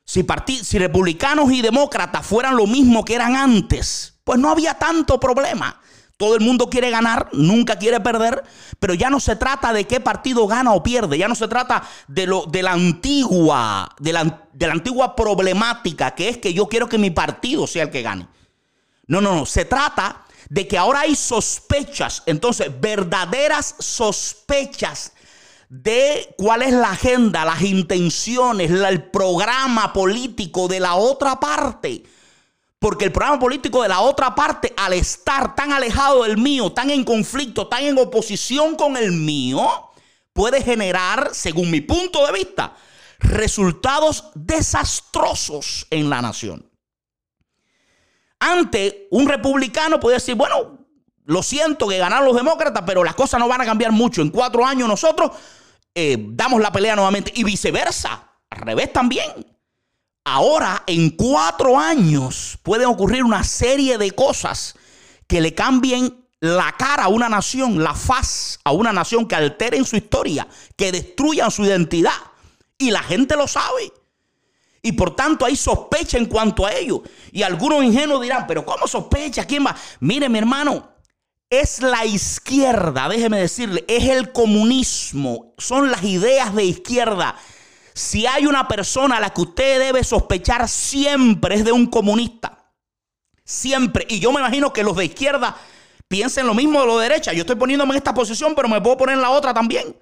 Si, 0.05 0.25
si 0.63 0.79
republicanos 0.79 1.51
y 1.51 1.61
demócratas 1.61 2.25
fueran 2.25 2.55
lo 2.55 2.65
mismo 2.65 3.03
que 3.03 3.15
eran 3.15 3.35
antes, 3.35 4.15
pues 4.23 4.39
no 4.39 4.49
había 4.49 4.75
tanto 4.75 5.19
problema. 5.19 5.81
Todo 6.15 6.35
el 6.35 6.41
mundo 6.41 6.69
quiere 6.69 6.89
ganar, 6.89 7.29
nunca 7.33 7.77
quiere 7.77 7.99
perder, 7.99 8.43
pero 8.79 8.95
ya 8.95 9.09
no 9.09 9.19
se 9.19 9.35
trata 9.35 9.71
de 9.71 9.85
qué 9.85 9.99
partido 9.99 10.47
gana 10.47 10.73
o 10.73 10.81
pierde, 10.81 11.17
ya 11.17 11.27
no 11.27 11.35
se 11.35 11.47
trata 11.47 11.83
de, 12.07 12.25
lo, 12.25 12.45
de, 12.45 12.63
la, 12.63 12.71
antigua, 12.71 13.87
de, 13.99 14.13
la, 14.13 14.47
de 14.51 14.67
la 14.67 14.73
antigua 14.73 15.15
problemática 15.15 16.11
que 16.11 16.29
es 16.29 16.37
que 16.39 16.55
yo 16.55 16.67
quiero 16.67 16.89
que 16.89 16.97
mi 16.97 17.11
partido 17.11 17.67
sea 17.67 17.83
el 17.83 17.91
que 17.91 18.01
gane. 18.01 18.27
No, 19.05 19.21
no, 19.21 19.35
no, 19.35 19.45
se 19.45 19.65
trata 19.65 20.25
de 20.49 20.67
que 20.67 20.77
ahora 20.77 21.01
hay 21.01 21.15
sospechas, 21.15 22.23
entonces 22.25 22.69
verdaderas 22.79 23.75
sospechas 23.79 25.13
de 25.69 26.33
cuál 26.37 26.61
es 26.61 26.71
la 26.71 26.91
agenda, 26.91 27.43
las 27.43 27.61
intenciones, 27.61 28.71
el 28.71 29.03
programa 29.09 29.91
político 29.91 30.67
de 30.67 30.79
la 30.79 30.95
otra 30.95 31.39
parte. 31.39 32.03
Porque 32.79 33.05
el 33.05 33.11
programa 33.11 33.39
político 33.39 33.81
de 33.81 33.89
la 33.89 34.01
otra 34.01 34.35
parte, 34.35 34.73
al 34.77 34.93
estar 34.93 35.55
tan 35.55 35.73
alejado 35.73 36.23
del 36.23 36.37
mío, 36.37 36.71
tan 36.71 36.89
en 36.91 37.03
conflicto, 37.03 37.67
tan 37.67 37.83
en 37.83 37.97
oposición 37.97 38.75
con 38.75 38.95
el 38.95 39.11
mío, 39.11 39.67
puede 40.31 40.61
generar, 40.61 41.31
según 41.33 41.71
mi 41.71 41.81
punto 41.81 42.25
de 42.27 42.33
vista, 42.33 42.75
resultados 43.19 44.25
desastrosos 44.35 45.87
en 45.89 46.09
la 46.09 46.21
nación. 46.21 46.66
Ante 48.39 49.07
un 49.11 49.27
republicano 49.27 49.99
puede 49.99 50.17
decir, 50.17 50.35
bueno, 50.35 50.87
lo 51.25 51.43
siento 51.43 51.87
que 51.87 51.97
ganaron 51.97 52.25
los 52.25 52.35
demócratas, 52.35 52.83
pero 52.85 53.03
las 53.03 53.15
cosas 53.15 53.39
no 53.39 53.47
van 53.47 53.61
a 53.61 53.65
cambiar 53.65 53.91
mucho. 53.91 54.21
En 54.21 54.29
cuatro 54.29 54.65
años 54.65 54.87
nosotros 54.87 55.31
eh, 55.93 56.17
damos 56.29 56.61
la 56.61 56.71
pelea 56.71 56.95
nuevamente 56.95 57.31
y 57.35 57.43
viceversa. 57.43 58.23
Al 58.49 58.59
revés 58.59 58.93
también. 58.93 59.45
Ahora, 60.23 60.83
en 60.87 61.09
cuatro 61.11 61.77
años, 61.77 62.57
pueden 62.63 62.87
ocurrir 62.87 63.23
una 63.23 63.43
serie 63.43 63.97
de 63.97 64.11
cosas 64.11 64.75
que 65.27 65.41
le 65.41 65.53
cambien 65.53 66.27
la 66.39 66.75
cara 66.77 67.05
a 67.05 67.07
una 67.07 67.29
nación, 67.29 67.83
la 67.83 67.93
faz 67.93 68.59
a 68.63 68.71
una 68.71 68.93
nación, 68.93 69.27
que 69.27 69.35
alteren 69.35 69.85
su 69.85 69.95
historia, 69.95 70.47
que 70.75 70.91
destruyan 70.91 71.51
su 71.51 71.63
identidad. 71.63 72.11
Y 72.77 72.91
la 72.91 73.01
gente 73.03 73.35
lo 73.35 73.47
sabe. 73.47 73.91
Y 74.87 74.93
por 74.93 75.13
tanto 75.13 75.43
hay 75.43 75.57
sospecha 75.57 76.17
en 76.17 76.27
cuanto 76.27 76.65
a 76.65 76.71
ello. 76.71 77.03
Y 77.33 77.43
algunos 77.43 77.83
ingenuos 77.83 78.21
dirán, 78.21 78.47
pero 78.47 78.65
¿cómo 78.65 78.87
sospecha? 78.87 79.43
¿Quién 79.43 79.65
va? 79.65 79.75
Mire, 79.99 80.29
mi 80.29 80.39
hermano, 80.39 80.93
es 81.49 81.81
la 81.81 82.05
izquierda, 82.05 83.09
déjeme 83.09 83.37
decirle, 83.37 83.83
es 83.89 84.05
el 84.05 84.31
comunismo, 84.31 85.53
son 85.57 85.91
las 85.91 86.03
ideas 86.03 86.55
de 86.55 86.63
izquierda. 86.63 87.35
Si 87.93 88.25
hay 88.25 88.45
una 88.45 88.69
persona 88.69 89.17
a 89.17 89.19
la 89.19 89.31
que 89.31 89.41
usted 89.41 89.77
debe 89.77 90.05
sospechar 90.05 90.69
siempre 90.69 91.55
es 91.55 91.65
de 91.65 91.73
un 91.73 91.87
comunista. 91.87 92.71
Siempre. 93.43 94.05
Y 94.07 94.21
yo 94.21 94.31
me 94.31 94.39
imagino 94.39 94.71
que 94.71 94.83
los 94.83 94.95
de 94.95 95.03
izquierda 95.03 95.57
piensen 96.07 96.47
lo 96.47 96.53
mismo 96.53 96.79
de 96.79 96.85
los 96.85 96.95
de 97.01 97.09
derecha. 97.09 97.33
Yo 97.33 97.41
estoy 97.41 97.57
poniéndome 97.57 97.91
en 97.91 97.97
esta 97.97 98.13
posición, 98.13 98.55
pero 98.55 98.69
me 98.69 98.79
puedo 98.79 98.95
poner 98.95 99.15
en 99.15 99.21
la 99.21 99.31
otra 99.31 99.53
también. 99.53 99.97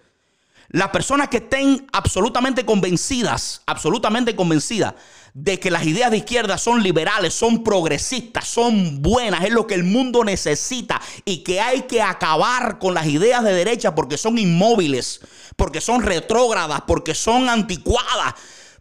Las 0.75 0.89
personas 0.89 1.29
que 1.29 1.37
estén 1.37 1.87
absolutamente 1.93 2.65
convencidas, 2.65 3.61
absolutamente 3.65 4.35
convencidas 4.35 4.93
de 5.33 5.57
que 5.57 5.71
las 5.71 5.85
ideas 5.85 6.11
de 6.11 6.17
izquierda 6.17 6.57
son 6.57 6.83
liberales, 6.83 7.33
son 7.33 7.63
progresistas, 7.63 8.45
son 8.45 9.01
buenas, 9.01 9.45
es 9.45 9.51
lo 9.51 9.67
que 9.67 9.75
el 9.75 9.85
mundo 9.85 10.25
necesita 10.25 11.01
y 11.23 11.45
que 11.45 11.61
hay 11.61 11.83
que 11.83 12.01
acabar 12.01 12.77
con 12.77 12.93
las 12.93 13.07
ideas 13.07 13.41
de 13.45 13.53
derecha 13.53 13.95
porque 13.95 14.17
son 14.17 14.37
inmóviles, 14.37 15.21
porque 15.55 15.79
son 15.79 16.01
retrógradas, 16.01 16.81
porque 16.85 17.15
son 17.15 17.47
anticuadas, 17.47 18.33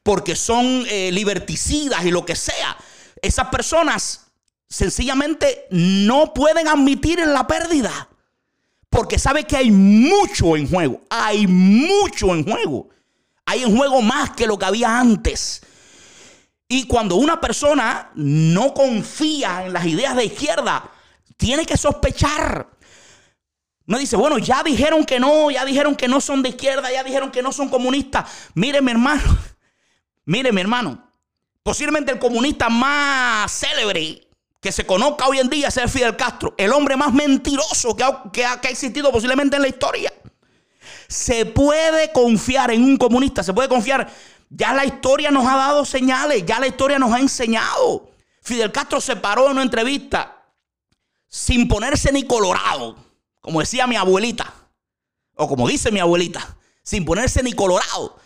porque 0.02 0.34
son 0.34 0.84
eh, 0.88 1.12
liberticidas 1.12 2.04
y 2.04 2.10
lo 2.10 2.26
que 2.26 2.34
sea. 2.34 2.76
Esas 3.22 3.50
personas 3.50 4.32
sencillamente 4.68 5.68
no 5.70 6.34
pueden 6.34 6.66
admitir 6.66 7.20
la 7.24 7.46
pérdida 7.46 8.08
porque 8.94 9.18
sabe 9.18 9.42
que 9.42 9.56
hay 9.56 9.72
mucho 9.72 10.56
en 10.56 10.70
juego, 10.70 11.02
hay 11.10 11.48
mucho 11.48 12.32
en 12.32 12.44
juego. 12.44 12.90
Hay 13.44 13.64
en 13.64 13.76
juego 13.76 14.00
más 14.00 14.30
que 14.30 14.46
lo 14.46 14.56
que 14.56 14.66
había 14.66 15.00
antes. 15.00 15.62
Y 16.68 16.86
cuando 16.86 17.16
una 17.16 17.40
persona 17.40 18.12
no 18.14 18.72
confía 18.72 19.66
en 19.66 19.72
las 19.72 19.84
ideas 19.84 20.14
de 20.14 20.26
izquierda, 20.26 20.92
tiene 21.36 21.66
que 21.66 21.76
sospechar. 21.76 22.68
No 23.84 23.98
dice, 23.98 24.14
bueno, 24.14 24.38
ya 24.38 24.62
dijeron 24.62 25.04
que 25.04 25.18
no, 25.18 25.50
ya 25.50 25.64
dijeron 25.64 25.96
que 25.96 26.06
no 26.06 26.20
son 26.20 26.42
de 26.42 26.50
izquierda, 26.50 26.92
ya 26.92 27.02
dijeron 27.02 27.32
que 27.32 27.42
no 27.42 27.50
son 27.50 27.68
comunistas. 27.68 28.30
Mire, 28.54 28.80
mi 28.80 28.92
hermano, 28.92 29.38
mire, 30.24 30.52
mi 30.52 30.60
hermano, 30.60 31.10
posiblemente 31.64 32.12
el 32.12 32.20
comunista 32.20 32.68
más 32.68 33.50
célebre 33.50 34.23
que 34.64 34.72
se 34.72 34.86
conozca 34.86 35.28
hoy 35.28 35.40
en 35.40 35.50
día 35.50 35.68
es 35.68 35.76
el 35.76 35.90
Fidel 35.90 36.16
Castro, 36.16 36.54
el 36.56 36.72
hombre 36.72 36.96
más 36.96 37.12
mentiroso 37.12 37.94
que 37.94 38.02
ha, 38.02 38.22
que 38.32 38.46
ha 38.46 38.54
existido 38.70 39.12
posiblemente 39.12 39.56
en 39.56 39.62
la 39.62 39.68
historia. 39.68 40.10
Se 41.06 41.44
puede 41.44 42.10
confiar 42.12 42.70
en 42.70 42.82
un 42.82 42.96
comunista, 42.96 43.42
se 43.42 43.52
puede 43.52 43.68
confiar 43.68 44.10
ya 44.48 44.72
la 44.72 44.86
historia 44.86 45.30
nos 45.30 45.46
ha 45.46 45.56
dado 45.56 45.84
señales, 45.84 46.46
ya 46.46 46.58
la 46.60 46.66
historia 46.66 46.98
nos 46.98 47.12
ha 47.12 47.18
enseñado. 47.18 48.10
Fidel 48.40 48.72
Castro 48.72 49.02
se 49.02 49.16
paró 49.16 49.44
en 49.44 49.52
una 49.52 49.62
entrevista 49.64 50.34
sin 51.28 51.68
ponerse 51.68 52.10
ni 52.10 52.22
colorado, 52.22 52.96
como 53.42 53.60
decía 53.60 53.86
mi 53.86 53.96
abuelita, 53.96 54.50
o 55.36 55.46
como 55.46 55.68
dice 55.68 55.90
mi 55.90 56.00
abuelita, 56.00 56.56
sin 56.82 57.04
ponerse 57.04 57.42
ni 57.42 57.52
colorado. 57.52 58.16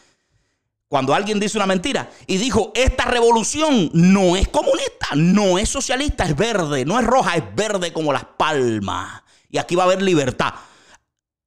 Cuando 0.88 1.14
alguien 1.14 1.38
dice 1.38 1.59
una 1.59 1.66
mentira 1.66 2.11
y 2.27 2.38
dijo, 2.38 2.72
esta 2.74 3.05
revolución 3.05 3.90
no 3.92 4.37
es 4.37 4.48
comunista, 4.48 5.09
no 5.14 5.59
es 5.59 5.68
socialista, 5.68 6.24
es 6.24 6.35
verde, 6.35 6.87
no 6.87 6.98
es 6.98 7.05
roja, 7.05 7.37
es 7.37 7.44
verde 7.55 7.92
como 7.92 8.12
las 8.12 8.24
palmas. 8.24 9.22
Y 9.51 9.59
aquí 9.59 9.74
va 9.74 9.83
a 9.83 9.87
haber 9.87 10.01
libertad. 10.01 10.55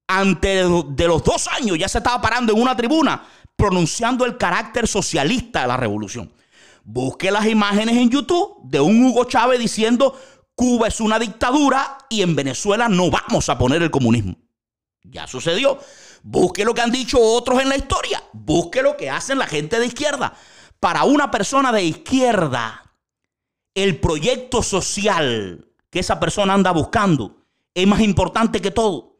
Antes 0.08 0.68
de 0.90 1.08
los 1.08 1.24
dos 1.24 1.48
años 1.48 1.78
ya 1.78 1.88
se 1.88 1.98
estaba 1.98 2.22
parando 2.22 2.54
en 2.54 2.62
una 2.62 2.76
tribuna 2.76 3.26
pronunciando 3.56 4.26
el 4.26 4.38
carácter 4.38 4.88
socialista 4.88 5.62
de 5.62 5.68
la 5.68 5.78
revolución. 5.78 6.32
Busque 6.84 7.32
las 7.32 7.46
imágenes 7.48 7.98
en 7.98 8.10
YouTube 8.10 8.60
de 8.64 8.80
un 8.80 9.04
Hugo 9.06 9.26
Chávez 9.26 9.60
diciendo 9.60 10.20
Cuba 10.56 10.88
es 10.88 11.00
una 11.00 11.18
dictadura 11.18 11.98
y 12.10 12.22
en 12.22 12.36
Venezuela 12.36 12.88
no 12.90 13.10
vamos 13.10 13.50
a 13.50 13.58
poner 13.58 13.82
el 13.82 13.90
comunismo. 13.90 14.36
Ya 15.04 15.26
sucedió. 15.26 15.80
Busque 16.24 16.66
lo 16.66 16.74
que 16.74 16.82
han 16.82 16.92
dicho 16.92 17.20
otros 17.20 17.62
en 17.62 17.70
la 17.70 17.78
historia. 17.78 18.24
Busque 18.34 18.82
lo 18.82 18.98
que 18.98 19.10
hacen 19.10 19.40
la 19.40 19.48
gente 19.48 19.80
de 19.80 19.88
izquierda. 19.88 20.34
Para 20.80 21.04
una 21.04 21.32
persona 21.32 21.72
de 21.72 21.84
izquierda, 21.84 22.94
el 23.74 24.00
proyecto 24.00 24.64
social 24.64 25.68
que 25.90 26.00
esa 26.00 26.20
persona 26.20 26.54
anda 26.54 26.72
buscando 26.72 27.44
es 27.74 27.88
más 27.88 28.02
importante 28.02 28.62
que 28.62 28.72
todo. 28.72 29.18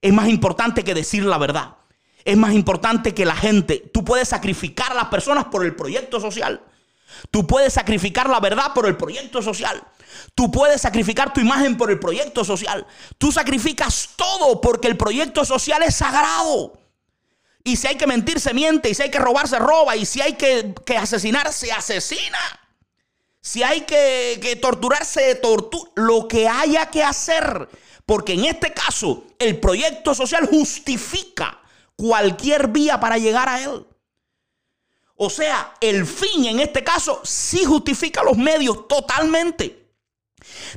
Es 0.00 0.12
más 0.12 0.28
importante 0.28 0.84
que 0.84 0.94
decir 0.94 1.24
la 1.24 1.38
verdad 1.38 1.76
es 2.24 2.36
más 2.36 2.52
importante 2.52 3.14
que 3.14 3.24
la 3.24 3.36
gente. 3.36 3.90
Tú 3.92 4.04
puedes 4.04 4.28
sacrificar 4.28 4.92
a 4.92 4.94
las 4.94 5.06
personas 5.06 5.46
por 5.46 5.64
el 5.64 5.74
proyecto 5.74 6.20
social. 6.20 6.62
Tú 7.30 7.46
puedes 7.46 7.74
sacrificar 7.74 8.28
la 8.28 8.40
verdad 8.40 8.72
por 8.74 8.86
el 8.86 8.96
proyecto 8.96 9.42
social. 9.42 9.82
Tú 10.34 10.50
puedes 10.50 10.80
sacrificar 10.80 11.32
tu 11.32 11.40
imagen 11.40 11.76
por 11.76 11.90
el 11.90 11.98
proyecto 11.98 12.44
social. 12.44 12.86
Tú 13.18 13.30
sacrificas 13.32 14.10
todo 14.16 14.60
porque 14.60 14.88
el 14.88 14.96
proyecto 14.96 15.44
social 15.44 15.82
es 15.82 15.96
sagrado. 15.96 16.78
Y 17.62 17.76
si 17.76 17.86
hay 17.86 17.96
que 17.96 18.06
mentir, 18.06 18.40
se 18.40 18.54
miente. 18.54 18.90
Y 18.90 18.94
si 18.94 19.02
hay 19.02 19.10
que 19.10 19.18
robar, 19.18 19.48
se 19.48 19.58
roba. 19.58 19.96
Y 19.96 20.06
si 20.06 20.20
hay 20.20 20.34
que, 20.34 20.74
asesinar, 20.98 21.52
se 21.52 21.70
asesina. 21.72 22.38
Si 23.40 23.62
hay 23.62 23.82
que, 23.82 24.38
que 24.40 24.56
torturar, 24.56 25.04
se 25.04 25.34
tortura. 25.36 25.90
Lo 25.96 26.26
que 26.26 26.48
haya 26.48 26.86
que 26.86 27.02
hacer. 27.02 27.68
Porque 28.06 28.32
en 28.32 28.46
este 28.46 28.72
caso, 28.72 29.24
el 29.38 29.60
proyecto 29.60 30.14
social 30.14 30.48
justifica 30.48 31.60
cualquier 31.96 32.68
vía 32.68 32.98
para 32.98 33.18
llegar 33.18 33.48
a 33.48 33.62
Él. 33.62 33.86
O 35.22 35.28
sea, 35.28 35.74
el 35.82 36.06
fin 36.06 36.46
en 36.46 36.60
este 36.60 36.82
caso 36.82 37.20
sí 37.24 37.62
justifica 37.66 38.22
los 38.22 38.38
medios 38.38 38.88
totalmente. 38.88 39.92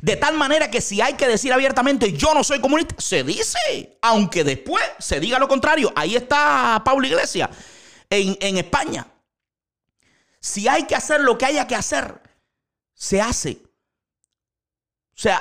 De 0.02 0.16
tal 0.16 0.36
manera 0.36 0.70
que 0.70 0.82
si 0.82 1.00
hay 1.00 1.14
que 1.14 1.26
decir 1.26 1.50
abiertamente 1.50 2.12
yo 2.12 2.34
no 2.34 2.44
soy 2.44 2.60
comunista, 2.60 2.94
se 2.98 3.24
dice, 3.24 3.98
aunque 4.02 4.44
después 4.44 4.84
se 4.98 5.18
diga 5.18 5.38
lo 5.38 5.48
contrario. 5.48 5.90
Ahí 5.96 6.14
está 6.14 6.82
Pablo 6.84 7.06
Iglesias 7.06 7.48
en, 8.10 8.36
en 8.38 8.58
España. 8.58 9.06
Si 10.40 10.68
hay 10.68 10.84
que 10.84 10.94
hacer 10.94 11.22
lo 11.22 11.38
que 11.38 11.46
haya 11.46 11.66
que 11.66 11.76
hacer, 11.76 12.20
se 12.92 13.22
hace. 13.22 13.62
O 15.16 15.20
sea, 15.22 15.40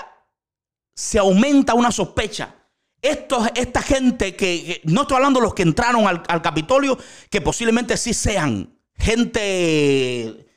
se 0.95 1.19
aumenta 1.19 1.73
una 1.73 1.91
sospecha 1.91 2.55
esta 3.01 3.81
gente 3.81 4.37
que, 4.37 4.79
no 4.85 5.01
estoy 5.01 5.17
hablando 5.17 5.41
de 5.41 5.47
los 5.47 5.53
que 5.53 5.63
entraron 5.63 6.07
al, 6.07 6.23
al 6.25 6.41
Capitolio, 6.41 6.97
que 7.29 7.41
posiblemente 7.41 7.97
sí 7.97 8.13
sean 8.13 8.73
gente 8.97 10.47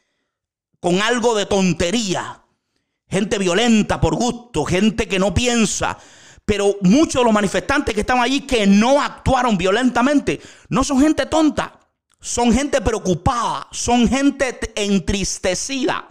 con 0.80 1.00
algo 1.02 1.34
de 1.34 1.46
tontería, 1.46 2.42
gente 3.08 3.38
violenta 3.38 4.00
por 4.00 4.14
gusto, 4.14 4.64
gente 4.64 5.08
que 5.08 5.18
no 5.18 5.34
piensa. 5.34 5.98
Pero 6.44 6.76
muchos 6.82 7.20
de 7.20 7.24
los 7.24 7.32
manifestantes 7.32 7.92
que 7.92 8.02
estaban 8.02 8.22
allí 8.22 8.42
que 8.42 8.66
no 8.66 9.02
actuaron 9.02 9.58
violentamente, 9.58 10.40
no 10.68 10.84
son 10.84 11.00
gente 11.00 11.26
tonta, 11.26 11.80
son 12.20 12.52
gente 12.52 12.80
preocupada, 12.80 13.66
son 13.72 14.08
gente 14.08 14.58
entristecida, 14.76 16.08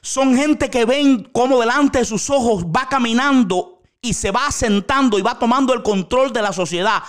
son 0.00 0.34
gente 0.34 0.70
que 0.70 0.86
ven 0.86 1.24
cómo 1.32 1.60
delante 1.60 1.98
de 1.98 2.04
sus 2.06 2.30
ojos 2.30 2.64
va 2.64 2.88
caminando 2.88 3.82
y 4.00 4.14
se 4.14 4.30
va 4.30 4.46
asentando 4.46 5.18
y 5.18 5.22
va 5.22 5.38
tomando 5.38 5.74
el 5.74 5.82
control 5.82 6.32
de 6.32 6.42
la 6.42 6.52
sociedad. 6.52 7.02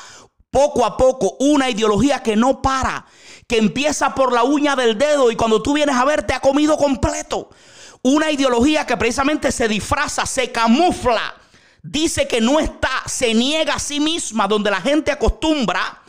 Poco 0.52 0.84
a 0.86 0.98
poco, 0.98 1.36
una 1.40 1.70
ideología 1.70 2.24
que 2.24 2.36
no 2.36 2.62
para, 2.62 3.06
que 3.48 3.58
empieza 3.58 4.16
por 4.16 4.34
la 4.34 4.44
uña 4.44 4.76
del 4.76 4.98
dedo 4.98 5.32
y 5.32 5.36
cuando 5.36 5.62
tú 5.62 5.74
vienes 5.74 5.96
a 5.96 6.06
ver 6.06 6.24
te 6.24 6.34
ha 6.34 6.40
comido 6.40 6.78
completo. 6.78 7.50
Una 8.02 8.32
ideología 8.32 8.86
que 8.86 8.98
precisamente 8.98 9.52
se 9.52 9.68
disfraza, 9.68 10.26
se 10.26 10.52
camufla, 10.52 11.36
dice 11.84 12.28
que 12.28 12.42
no 12.42 12.60
está, 12.60 12.90
se 13.06 13.34
niega 13.34 13.76
a 13.76 13.80
sí 13.80 14.00
misma, 14.00 14.48
donde 14.48 14.72
la 14.72 14.82
gente 14.82 15.12
acostumbra 15.12 16.02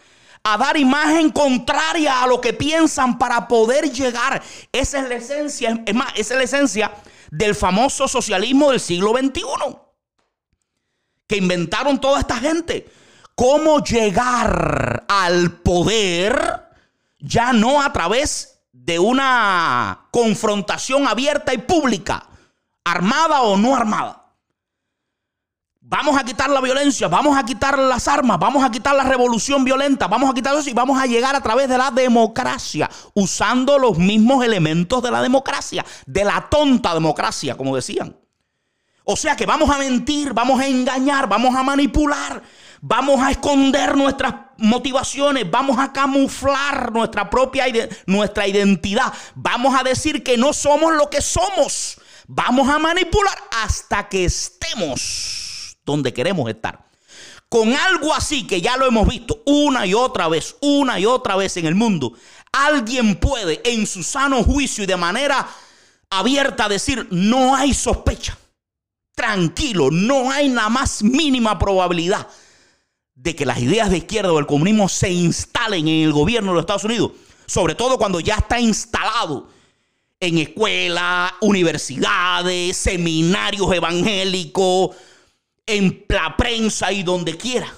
a 0.43 0.57
dar 0.57 0.77
imagen 0.77 1.31
contraria 1.31 2.23
a 2.23 2.27
lo 2.27 2.41
que 2.41 2.53
piensan 2.53 3.19
para 3.19 3.47
poder 3.47 3.91
llegar. 3.93 4.43
Esa 4.73 5.01
es 5.01 5.09
la 5.09 5.15
esencia, 5.17 5.83
es 5.85 5.95
más, 5.95 6.13
esa 6.17 6.35
es 6.35 6.39
la 6.39 6.45
esencia 6.45 6.93
del 7.31 7.55
famoso 7.55 8.09
socialismo 8.09 8.71
del 8.71 8.81
siglo 8.81 9.13
XXI. 9.13 9.43
Que 11.27 11.37
inventaron 11.37 12.01
toda 12.01 12.21
esta 12.21 12.37
gente. 12.37 12.91
Cómo 13.41 13.83
llegar 13.83 15.07
al 15.09 15.63
poder 15.63 16.69
ya 17.21 17.55
no 17.55 17.81
a 17.81 17.91
través 17.91 18.61
de 18.71 18.99
una 18.99 20.09
confrontación 20.11 21.09
abierta 21.09 21.55
y 21.55 21.57
pública, 21.57 22.27
armada 22.85 23.41
o 23.41 23.57
no 23.57 23.75
armada 23.75 24.27
Vamos 25.81 26.21
a 26.21 26.23
quitar 26.23 26.51
la 26.51 26.61
violencia, 26.61 27.09
vamos 27.09 27.35
a 27.35 27.43
quitar 27.43 27.79
las 27.79 28.09
armas, 28.09 28.39
vamos 28.39 28.63
a 28.63 28.71
quitar 28.71 28.95
la 28.95 29.05
revolución 29.05 29.65
violenta, 29.65 30.07
vamos 30.07 30.29
a 30.29 30.35
quitar 30.35 30.55
eso 30.55 30.69
y 30.69 30.75
vamos 30.75 31.01
a 31.01 31.07
llegar 31.07 31.35
a 31.35 31.41
través 31.41 31.67
de 31.67 31.79
la 31.79 31.91
democracia, 31.91 32.91
usando 33.15 33.79
los 33.79 33.97
mismos 33.97 34.45
elementos 34.45 35.03
de 35.03 35.11
la 35.11 35.23
democracia, 35.23 35.83
de 36.05 36.25
la 36.25 36.47
tonta 36.51 36.93
democracia, 36.93 37.57
como 37.57 37.75
decían. 37.75 38.15
O 39.05 39.17
sea 39.17 39.35
que 39.35 39.47
vamos 39.47 39.71
a 39.71 39.79
mentir, 39.79 40.35
vamos 40.35 40.61
a 40.61 40.67
engañar, 40.67 41.27
vamos 41.27 41.57
a 41.57 41.63
manipular, 41.63 42.43
vamos 42.81 43.21
a 43.21 43.31
esconder 43.31 43.97
nuestras 43.97 44.35
motivaciones, 44.57 45.51
vamos 45.51 45.79
a 45.79 45.93
camuflar 45.93 46.93
nuestra 46.93 47.29
propia 47.29 47.67
nuestra 48.07 48.47
identidad, 48.47 49.13
vamos 49.35 49.79
a 49.79 49.83
decir 49.83 50.23
que 50.23 50.37
no 50.37 50.53
somos 50.53 50.95
lo 50.95 51.11
que 51.11 51.21
somos, 51.21 52.01
vamos 52.27 52.69
a 52.69 52.79
manipular 52.79 53.37
hasta 53.63 54.09
que 54.09 54.25
estemos 54.25 55.77
donde 55.85 56.13
queremos 56.13 56.49
estar. 56.49 56.89
Con 57.49 57.75
algo 57.75 58.15
así 58.15 58.47
que 58.47 58.61
ya 58.61 58.77
lo 58.77 58.87
hemos 58.87 59.09
visto 59.09 59.43
una 59.45 59.85
y 59.85 59.93
otra 59.93 60.29
vez, 60.29 60.57
una 60.61 61.01
y 61.01 61.07
otra 61.07 61.35
vez 61.35 61.57
en 61.57 61.67
el 61.67 61.75
mundo, 61.75 62.13
alguien 62.53 63.17
puede 63.17 63.61
en 63.65 63.87
su 63.87 64.05
sano 64.05 64.45
juicio 64.45 64.85
y 64.85 64.87
de 64.87 64.97
manera 64.97 65.49
abierta 66.11 66.69
decir, 66.69 67.09
no 67.11 67.57
hay 67.57 67.75
sospecha. 67.75 68.39
Tranquilo, 69.17 69.91
no 69.91 70.31
hay 70.31 70.49
la 70.49 70.69
más 70.69 71.03
mínima 71.03 71.59
probabilidad 71.59 72.29
de 73.23 73.37
que 73.37 73.45
las 73.45 73.59
ideas 73.61 73.91
de 73.91 73.99
izquierda 73.99 74.33
o 74.33 74.39
el 74.39 74.47
comunismo 74.47 74.89
se 74.89 75.11
instalen 75.11 75.87
en 75.87 76.05
el 76.05 76.13
gobierno 76.13 76.53
de 76.53 76.55
los 76.55 76.63
Estados 76.63 76.85
Unidos. 76.85 77.13
Sobre 77.47 77.75
todo 77.75 77.99
cuando 77.99 78.19
ya 78.21 78.37
está 78.37 78.59
instalado 78.59 79.49
en 80.19 80.39
escuelas, 80.39 81.33
universidades, 81.43 82.77
seminarios 82.77 83.71
evangélicos, 83.75 84.97
en 85.67 86.07
la 86.09 86.35
prensa 86.37 86.93
y 86.93 87.03
donde 87.03 87.37
quiera. 87.37 87.73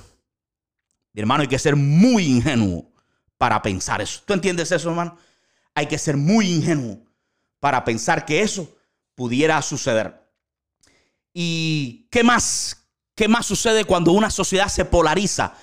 Mi 1.13 1.21
hermano, 1.21 1.43
hay 1.43 1.49
que 1.49 1.59
ser 1.59 1.75
muy 1.75 2.25
ingenuo 2.25 2.89
para 3.37 3.61
pensar 3.61 4.01
eso. 4.01 4.21
¿Tú 4.25 4.35
entiendes 4.35 4.71
eso, 4.71 4.91
hermano? 4.91 5.19
Hay 5.75 5.87
que 5.87 5.99
ser 5.99 6.17
muy 6.17 6.53
ingenuo 6.53 7.01
para 7.59 7.85
pensar 7.85 8.25
que 8.25 8.43
eso 8.43 8.73
pudiera 9.17 9.61
suceder. 9.61 10.23
¿Y 11.35 12.07
qué 12.11 12.23
más? 12.23 12.82
¿Qué 13.15 13.29
más 13.29 13.47
sucede 13.47 13.85
cuando 13.85 14.13
una 14.13 14.31
sociedad 14.31 14.69
se 14.69 14.85
polariza? 14.85 15.55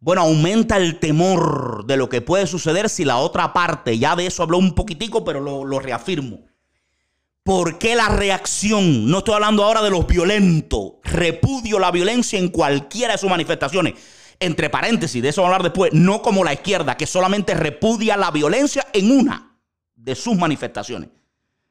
Bueno, 0.00 0.20
aumenta 0.20 0.76
el 0.76 0.98
temor 0.98 1.84
de 1.86 1.96
lo 1.96 2.08
que 2.08 2.20
puede 2.20 2.46
suceder 2.46 2.88
si 2.88 3.04
la 3.04 3.16
otra 3.16 3.52
parte, 3.52 3.98
ya 3.98 4.14
de 4.14 4.26
eso 4.26 4.42
habló 4.42 4.58
un 4.58 4.74
poquitico, 4.74 5.24
pero 5.24 5.40
lo, 5.40 5.78
reafirmo, 5.80 6.40
¿Por 7.42 7.78
qué 7.78 7.96
la 7.96 8.10
reacción? 8.10 9.10
No 9.10 9.18
estoy 9.18 9.34
hablando 9.34 9.64
ahora 9.64 9.80
de 9.80 9.88
los 9.88 10.06
violentos. 10.06 10.96
Repudio 11.02 11.78
la 11.78 11.90
violencia 11.90 12.38
en 12.38 12.48
cualquiera 12.48 13.14
de 13.14 13.18
sus 13.18 13.30
manifestaciones. 13.30 13.94
Entre 14.38 14.68
paréntesis, 14.68 15.22
de 15.22 15.30
eso 15.30 15.40
vamos 15.40 15.54
a 15.54 15.56
hablar 15.56 15.72
después. 15.72 15.94
No 15.94 16.20
como 16.20 16.44
la 16.44 16.52
izquierda, 16.52 16.98
que 16.98 17.06
solamente 17.06 17.54
repudia 17.54 18.18
la 18.18 18.30
violencia 18.30 18.86
en 18.92 19.10
una 19.10 19.56
de 19.96 20.14
sus 20.14 20.36
manifestaciones. 20.36 21.08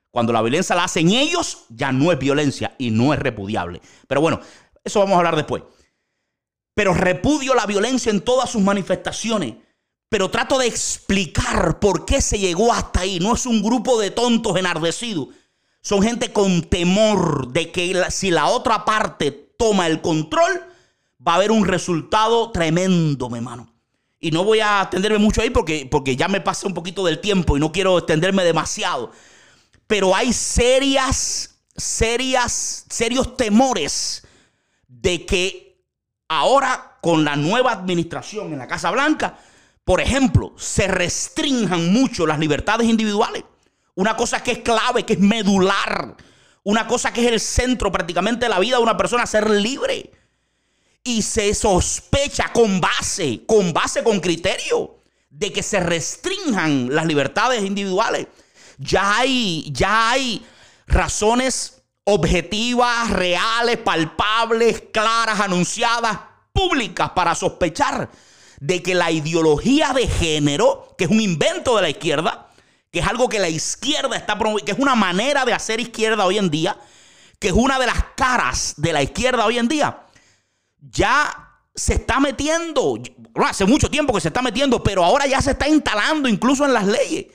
Cuando 0.09 0.33
la 0.33 0.41
violencia 0.41 0.75
la 0.75 0.85
hacen 0.85 1.11
ellos, 1.11 1.65
ya 1.69 1.91
no 1.91 2.11
es 2.11 2.17
violencia 2.17 2.73
y 2.79 2.89
no 2.89 3.13
es 3.13 3.19
repudiable. 3.19 3.79
Pero 4.07 4.19
bueno, 4.19 4.39
eso 4.87 4.99
vamos 4.99 5.15
a 5.15 5.17
hablar 5.19 5.35
después. 5.35 5.63
Pero 6.73 6.93
repudio 6.93 7.53
la 7.53 7.65
violencia 7.65 8.09
en 8.09 8.21
todas 8.21 8.49
sus 8.49 8.61
manifestaciones. 8.61 9.55
Pero 10.09 10.29
trato 10.29 10.57
de 10.57 10.67
explicar 10.67 11.79
por 11.79 12.05
qué 12.05 12.21
se 12.21 12.39
llegó 12.39 12.73
hasta 12.73 13.01
ahí. 13.01 13.19
No 13.19 13.35
es 13.35 13.45
un 13.45 13.61
grupo 13.61 13.99
de 13.99 14.11
tontos 14.11 14.57
enardecidos 14.57 15.29
son 15.87 16.03
gente 16.03 16.33
con 16.33 16.63
temor 16.63 17.47
de 17.53 17.71
que 17.71 17.95
si 18.09 18.29
la 18.29 18.47
otra 18.47 18.83
parte 18.83 19.31
toma 19.31 19.87
el 19.87 20.01
control, 20.01 20.61
va 21.25 21.31
a 21.31 21.35
haber 21.35 21.49
un 21.49 21.65
resultado 21.65 22.51
tremendo, 22.51 23.29
mi 23.29 23.37
hermano. 23.37 23.73
Y 24.19 24.31
no 24.31 24.43
voy 24.43 24.59
a 24.59 24.81
extenderme 24.81 25.17
mucho 25.17 25.41
ahí 25.41 25.49
porque, 25.49 25.87
porque 25.89 26.17
ya 26.17 26.27
me 26.27 26.41
pasé 26.41 26.67
un 26.67 26.73
poquito 26.73 27.05
del 27.05 27.21
tiempo 27.21 27.55
y 27.55 27.61
no 27.61 27.71
quiero 27.71 27.99
extenderme 27.99 28.43
demasiado. 28.43 29.13
Pero 29.87 30.13
hay 30.13 30.33
serias, 30.33 31.61
serias, 31.77 32.85
serios 32.89 33.37
temores 33.37 34.26
de 35.07 35.25
que 35.25 35.85
ahora 36.27 36.97
con 37.01 37.23
la 37.23 37.37
nueva 37.37 37.71
administración 37.71 38.51
en 38.51 38.59
la 38.59 38.67
Casa 38.67 38.91
Blanca, 38.91 39.39
por 39.85 40.01
ejemplo, 40.01 40.53
se 40.57 40.85
restrinjan 40.85 41.93
mucho 41.93 42.27
las 42.27 42.39
libertades 42.39 42.89
individuales. 42.89 43.45
Una 43.95 44.17
cosa 44.17 44.43
que 44.43 44.51
es 44.51 44.59
clave, 44.59 45.05
que 45.05 45.13
es 45.13 45.19
medular. 45.19 46.17
Una 46.63 46.87
cosa 46.87 47.13
que 47.13 47.25
es 47.25 47.31
el 47.31 47.39
centro 47.39 47.89
prácticamente 47.89 48.47
de 48.47 48.49
la 48.49 48.59
vida 48.59 48.75
de 48.75 48.83
una 48.83 48.97
persona, 48.97 49.25
ser 49.25 49.49
libre. 49.49 50.11
Y 51.05 51.21
se 51.21 51.53
sospecha 51.55 52.51
con 52.51 52.81
base, 52.81 53.43
con 53.47 53.71
base, 53.71 54.03
con 54.03 54.19
criterio, 54.19 54.97
de 55.29 55.53
que 55.53 55.63
se 55.63 55.79
restrinjan 55.79 56.93
las 56.93 57.05
libertades 57.05 57.63
individuales. 57.63 58.27
Ya 58.77 59.19
hay, 59.19 59.71
ya 59.71 60.11
hay 60.11 60.45
razones 60.85 61.76
objetivas, 62.09 63.09
reales, 63.09 63.77
palpables, 63.79 64.81
claras, 64.93 65.41
anunciadas, 65.41 66.17
públicas 66.53 67.09
para 67.09 67.35
sospechar 67.35 68.09
de 68.61 68.81
que 68.81 68.95
la 68.95 69.11
ideología 69.11 69.91
de 69.91 70.07
género, 70.07 70.95
que 70.97 71.03
es 71.03 71.09
un 71.09 71.19
invento 71.19 71.75
de 71.75 71.81
la 71.81 71.89
izquierda, 71.89 72.47
que 72.91 72.99
es 72.99 73.07
algo 73.07 73.27
que 73.27 73.39
la 73.39 73.49
izquierda 73.49 74.15
está 74.15 74.39
promoviendo, 74.39 74.65
que 74.65 74.71
es 74.71 74.79
una 74.79 74.95
manera 74.95 75.43
de 75.43 75.51
hacer 75.51 75.81
izquierda 75.81 76.25
hoy 76.25 76.37
en 76.37 76.49
día, 76.49 76.77
que 77.39 77.49
es 77.49 77.53
una 77.53 77.77
de 77.77 77.87
las 77.87 78.01
caras 78.15 78.75
de 78.77 78.93
la 78.93 79.03
izquierda 79.03 79.45
hoy 79.45 79.57
en 79.57 79.67
día, 79.67 80.05
ya 80.79 81.59
se 81.75 81.95
está 81.95 82.21
metiendo, 82.21 82.97
hace 83.45 83.65
mucho 83.65 83.89
tiempo 83.89 84.13
que 84.13 84.21
se 84.21 84.29
está 84.29 84.41
metiendo, 84.41 84.81
pero 84.81 85.03
ahora 85.03 85.27
ya 85.27 85.41
se 85.41 85.51
está 85.51 85.67
instalando 85.67 86.29
incluso 86.29 86.63
en 86.63 86.71
las 86.71 86.87
leyes. 86.87 87.25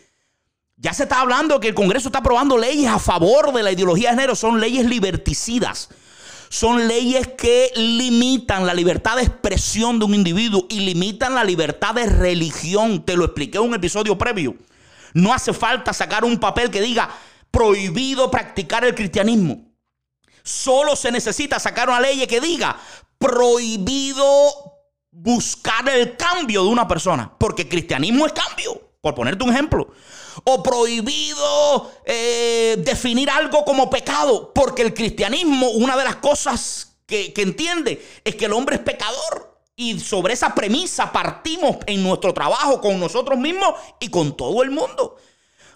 Ya 0.83 0.93
se 0.93 1.05
está 1.05 1.21
hablando 1.21 1.61
que 1.61 1.69
el 1.69 1.75
Congreso 1.75 2.09
está 2.09 2.19
aprobando 2.19 2.59
leyes 2.59 2.91
a 2.91 2.99
favor 2.99 3.53
de 3.53 3.63
la 3.63 3.71
ideología 3.71 4.11
de 4.11 4.17
género, 4.17 4.35
son 4.35 4.61
leyes 4.61 4.85
liberticidas. 4.85 5.89
Son 6.49 6.89
leyes 6.89 7.29
que 7.29 7.71
limitan 7.77 8.67
la 8.67 8.75
libertad 8.75 9.17
de 9.17 9.23
expresión 9.23 10.01
de 10.01 10.07
un 10.07 10.15
individuo 10.15 10.67
y 10.69 10.81
limitan 10.81 11.37
la 11.37 11.45
libertad 11.45 11.95
de 11.95 12.07
religión. 12.07 13.05
Te 13.05 13.17
lo 13.17 13.25
expliqué 13.25 13.59
en 13.59 13.65
un 13.65 13.75
episodio 13.75 14.19
previo. 14.19 14.57
No 15.15 15.33
hace 15.33 15.53
falta 15.53 15.93
sacar 15.93 16.25
un 16.25 16.39
papel 16.41 16.69
que 16.69 16.83
diga 16.83 17.09
prohibido 17.53 18.29
practicar 18.29 18.85
el 18.85 18.97
cristianismo. 18.97 19.65
Solo 20.43 20.97
se 20.97 21.13
necesita 21.13 21.61
sacar 21.61 21.89
una 21.91 22.01
ley 22.01 22.27
que 22.27 22.41
diga 22.41 22.77
prohibido 23.19 24.25
buscar 25.13 25.89
el 25.89 26.17
cambio 26.17 26.65
de 26.65 26.71
una 26.71 26.89
persona. 26.89 27.33
Porque 27.39 27.69
cristianismo 27.69 28.27
es 28.27 28.33
cambio, 28.33 28.95
por 29.01 29.15
ponerte 29.15 29.45
un 29.45 29.51
ejemplo. 29.51 29.93
O 30.45 30.63
prohibido 30.63 31.91
eh, 32.05 32.77
definir 32.79 33.31
algo 33.31 33.65
como 33.65 33.91
pecado. 33.91 34.53
Porque 34.55 34.83
el 34.83 34.95
cristianismo, 34.95 35.71
una 35.71 35.97
de 35.97 36.05
las 36.05 36.17
cosas 36.17 36.97
que, 37.07 37.33
que 37.33 37.43
entiende 37.43 38.05
es 38.25 38.35
que 38.37 38.47
el 38.47 38.53
hombre 38.53 38.77
es 38.77 38.83
pecador. 38.83 39.61
Y 39.77 39.99
sobre 40.01 40.35
esa 40.35 40.55
premisa 40.55 41.11
partimos 41.11 41.79
en 41.87 42.03
nuestro 42.03 42.35
trabajo 42.35 42.81
con 42.81 43.01
nosotros 43.01 43.39
mismos 43.39 43.75
y 44.01 44.09
con 44.09 44.37
todo 44.37 44.63
el 44.63 44.71
mundo. 44.71 45.17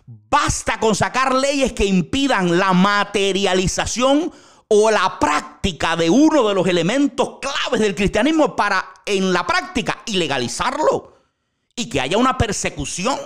Basta 0.07 0.79
con 0.79 0.95
sacar 0.95 1.35
leyes 1.35 1.73
que 1.73 1.85
impidan 1.85 2.59
la 2.59 2.73
materialización 2.73 4.33
o 4.69 4.91
la 4.91 5.19
práctica 5.19 5.97
de 5.97 6.11
uno 6.11 6.49
de 6.49 6.55
los 6.55 6.67
elementos 6.67 7.39
claves 7.41 7.81
del 7.81 7.95
cristianismo 7.95 8.55
para 8.57 8.85
en 9.05 9.33
la 9.33 9.47
práctica 9.47 10.03
ilegalizarlo 10.07 11.15
y 11.75 11.89
que 11.89 12.01
haya 12.01 12.19
una 12.19 12.37
persecución. 12.37 13.19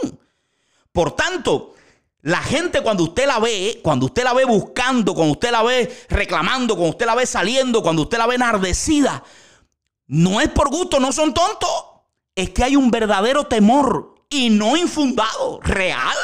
Por 0.92 1.12
tanto, 1.12 1.74
la 2.22 2.38
gente 2.38 2.82
cuando 2.82 3.04
usted 3.04 3.26
la 3.26 3.38
ve, 3.38 3.80
cuando 3.82 4.06
usted 4.06 4.24
la 4.24 4.34
ve 4.34 4.44
buscando, 4.44 5.14
cuando 5.14 5.32
usted 5.32 5.50
la 5.50 5.62
ve 5.62 6.04
reclamando, 6.08 6.74
cuando 6.74 6.90
usted 6.90 7.06
la 7.06 7.14
ve 7.14 7.26
saliendo, 7.26 7.82
cuando 7.82 8.02
usted 8.02 8.18
la 8.18 8.26
ve 8.26 8.34
enardecida, 8.34 9.22
no 10.06 10.40
es 10.40 10.48
por 10.48 10.68
gusto, 10.68 11.00
no 11.00 11.12
son 11.12 11.32
tontos. 11.32 11.70
Es 12.34 12.50
que 12.50 12.64
hay 12.64 12.76
un 12.76 12.90
verdadero 12.90 13.46
temor 13.46 14.14
y 14.28 14.50
no 14.50 14.76
infundado, 14.76 15.60
real. 15.62 16.16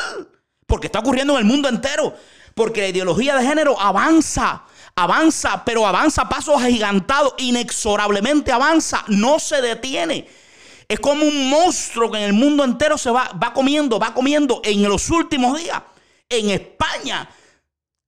Porque 0.66 0.87
está 0.88 0.98
ocurriendo 0.98 1.35
en 1.35 1.40
el 1.40 1.44
mundo 1.44 1.68
entero. 1.68 2.14
Porque 2.55 2.81
la 2.83 2.88
ideología 2.88 3.37
de 3.37 3.46
género 3.46 3.79
avanza, 3.81 4.64
avanza, 4.94 5.64
pero 5.64 5.87
avanza 5.87 6.22
a 6.22 6.29
pasos 6.29 6.61
agigantados, 6.61 7.35
inexorablemente 7.38 8.50
avanza, 8.50 9.05
no 9.09 9.38
se 9.38 9.61
detiene. 9.61 10.29
Es 10.88 11.01
como 11.01 11.25
un 11.25 11.51
monstruo 11.51 12.11
que 12.11 12.18
en 12.18 12.25
el 12.25 12.33
mundo 12.33 12.64
entero 12.64 12.96
se 12.96 13.11
va, 13.11 13.31
va 13.42 13.53
comiendo, 13.53 13.99
va 13.99 14.14
comiendo. 14.14 14.61
En 14.64 14.83
los 14.83 15.11
últimos 15.11 15.59
días, 15.59 15.83
en 16.29 16.51
España, 16.51 17.29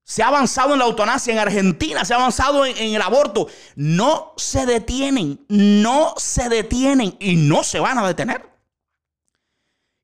se 0.08 0.22
ha 0.22 0.28
avanzado 0.28 0.72
en 0.72 0.78
la 0.78 0.86
eutanasia, 0.86 1.34
en 1.34 1.38
Argentina 1.38 2.02
se 2.02 2.14
ha 2.14 2.16
avanzado 2.16 2.64
en, 2.64 2.94
el 2.94 3.02
aborto. 3.02 3.46
No 3.76 4.32
se 4.38 4.64
detienen, 4.64 5.44
no 5.48 6.14
se 6.16 6.48
detienen 6.48 7.14
y 7.20 7.36
no 7.36 7.62
se 7.62 7.78
van 7.78 7.98
a 7.98 8.06
detener. 8.06 8.48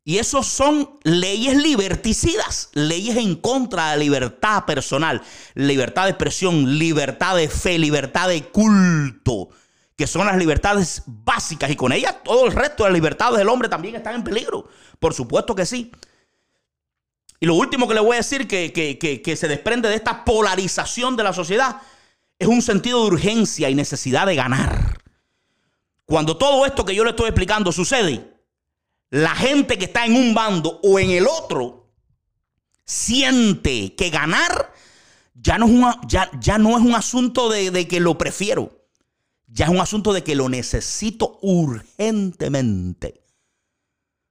Y 0.04 0.18
esos 0.18 0.46
son 0.46 0.98
leyes 1.04 1.56
liberticidas, 1.56 2.68
leyes 2.74 3.16
en 3.16 3.34
contra 3.36 3.92
de 3.92 3.96
la 3.96 4.04
libertad 4.04 4.66
personal, 4.66 5.22
libertad 5.54 6.04
de 6.04 6.10
expresión, 6.10 6.78
libertad 6.78 7.36
de 7.36 7.48
fe, 7.48 7.78
libertad 7.78 8.28
de 8.28 8.44
culto, 8.48 9.48
que 9.96 10.06
son 10.06 10.26
las 10.26 10.36
libertades 10.36 11.02
básicas 11.06 11.70
y 11.70 11.76
con 11.76 11.92
ellas 11.92 12.16
todo 12.24 12.46
el 12.46 12.52
resto 12.52 12.84
de 12.84 12.90
las 12.90 12.94
libertades 12.94 13.38
del 13.38 13.48
hombre 13.48 13.68
también 13.68 13.94
están 13.94 14.16
en 14.16 14.24
peligro. 14.24 14.68
Por 14.98 15.14
supuesto 15.14 15.54
que 15.54 15.66
sí. 15.66 15.92
Y 17.40 17.46
lo 17.46 17.54
último 17.54 17.86
que 17.86 17.94
le 17.94 18.00
voy 18.00 18.14
a 18.14 18.18
decir 18.18 18.48
que, 18.48 18.72
que 18.72 19.36
se 19.36 19.48
desprende 19.48 19.88
de 19.88 19.94
esta 19.96 20.24
polarización 20.24 21.16
de 21.16 21.22
la 21.22 21.32
sociedad 21.32 21.80
es 22.38 22.48
un 22.48 22.62
sentido 22.62 23.02
de 23.02 23.08
urgencia 23.08 23.70
y 23.70 23.74
necesidad 23.74 24.26
de 24.26 24.34
ganar. 24.34 24.98
Cuando 26.04 26.36
todo 26.36 26.66
esto 26.66 26.84
que 26.84 26.94
yo 26.94 27.04
le 27.04 27.10
estoy 27.10 27.28
explicando 27.28 27.72
sucede, 27.72 28.34
la 29.10 29.34
gente 29.34 29.78
que 29.78 29.86
está 29.86 30.04
en 30.04 30.16
un 30.16 30.34
bando 30.34 30.80
o 30.82 30.98
en 30.98 31.10
el 31.10 31.26
otro 31.26 31.92
siente 32.84 33.94
que 33.94 34.10
ganar 34.10 34.72
ya 35.34 35.58
no 35.58 35.66
es, 35.66 35.96
ya, 36.06 36.30
ya 36.40 36.58
no 36.58 36.76
es 36.76 36.84
un 36.84 36.94
asunto 36.94 37.48
de, 37.48 37.70
de 37.70 37.88
que 37.88 38.00
lo 38.00 38.18
prefiero. 38.18 38.83
Ya 39.54 39.66
es 39.66 39.70
un 39.70 39.78
asunto 39.78 40.12
de 40.12 40.24
que 40.24 40.34
lo 40.34 40.48
necesito 40.48 41.38
urgentemente. 41.40 43.22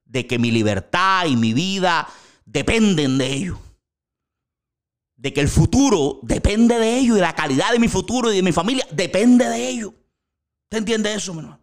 De 0.04 0.28
que 0.28 0.38
mi 0.38 0.52
libertad 0.52 1.28
y 1.28 1.38
mi 1.38 1.54
vida 1.54 2.10
dependen 2.46 3.18
de 3.18 3.32
ello. 3.32 3.60
De 5.16 5.32
que 5.32 5.40
el 5.40 5.48
futuro 5.48 6.20
depende 6.24 6.78
de 6.78 6.98
ello 6.98 7.16
y 7.16 7.22
la 7.22 7.34
calidad 7.34 7.72
de 7.72 7.80
mi 7.80 7.88
futuro 7.88 8.34
y 8.34 8.36
de 8.36 8.44
mi 8.44 8.52
familia 8.52 8.86
depende 8.92 9.48
de 9.48 9.70
ello. 9.70 9.94
¿Usted 10.66 10.80
entiende 10.80 11.14
eso, 11.14 11.34
mi 11.34 11.40
hermano? 11.40 11.62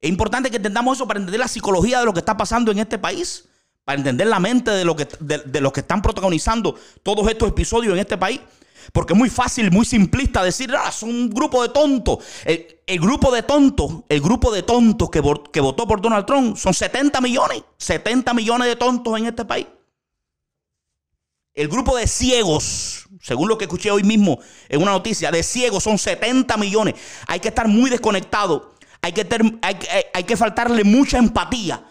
Es 0.00 0.08
importante 0.08 0.48
que 0.48 0.58
entendamos 0.58 0.96
eso 0.96 1.08
para 1.08 1.18
entender 1.18 1.40
la 1.40 1.48
psicología 1.48 1.98
de 1.98 2.04
lo 2.04 2.12
que 2.12 2.20
está 2.20 2.36
pasando 2.36 2.70
en 2.70 2.78
este 2.78 2.98
país, 2.98 3.48
para 3.84 3.98
entender 3.98 4.28
la 4.28 4.38
mente 4.38 4.70
de, 4.70 4.84
lo 4.84 4.94
que, 4.94 5.08
de, 5.18 5.60
los 5.60 5.72
que 5.72 5.80
están 5.80 6.02
protagonizando 6.02 6.78
todos 7.02 7.28
estos 7.28 7.48
episodios 7.48 7.94
en 7.94 7.98
este 7.98 8.16
país. 8.16 8.40
Porque 8.92 9.12
es 9.12 9.18
muy 9.18 9.30
fácil, 9.30 9.70
muy 9.70 9.84
simplista 9.84 10.42
decir, 10.42 10.74
ah, 10.76 10.90
son 10.90 11.10
un 11.10 11.30
grupo 11.30 11.62
de 11.62 11.68
tontos. 11.68 12.18
El, 12.44 13.00
grupo 13.00 13.30
de 13.30 13.42
tontos, 13.42 14.04
el 14.08 14.20
grupo 14.20 14.52
de 14.52 14.62
tontos 14.62 15.10
que, 15.10 15.20
votó 15.20 15.86
por 15.86 16.00
Donald 16.00 16.26
Trump 16.26 16.56
son 16.56 16.74
70 16.74 17.20
millones. 17.20 17.62
70 17.78 18.34
millones 18.34 18.68
de 18.68 18.76
tontos 18.76 19.18
en 19.18 19.26
este 19.26 19.44
país. 19.44 19.66
El 21.54 21.68
grupo 21.68 21.96
de 21.96 22.06
ciegos, 22.06 23.08
según 23.20 23.48
lo 23.48 23.58
que 23.58 23.64
escuché 23.64 23.90
hoy 23.90 24.02
mismo 24.02 24.38
en 24.68 24.82
una 24.82 24.92
noticia, 24.92 25.30
de 25.30 25.42
ciegos 25.42 25.84
son 25.84 25.98
70 25.98 26.56
millones. 26.56 26.94
Hay 27.26 27.40
que 27.40 27.48
estar 27.48 27.68
muy 27.68 27.90
desconectado 27.90 28.70
hay, 29.02 30.24
que 30.24 30.36
faltarle 30.36 30.84
mucha 30.84 31.18
empatía. 31.18 31.84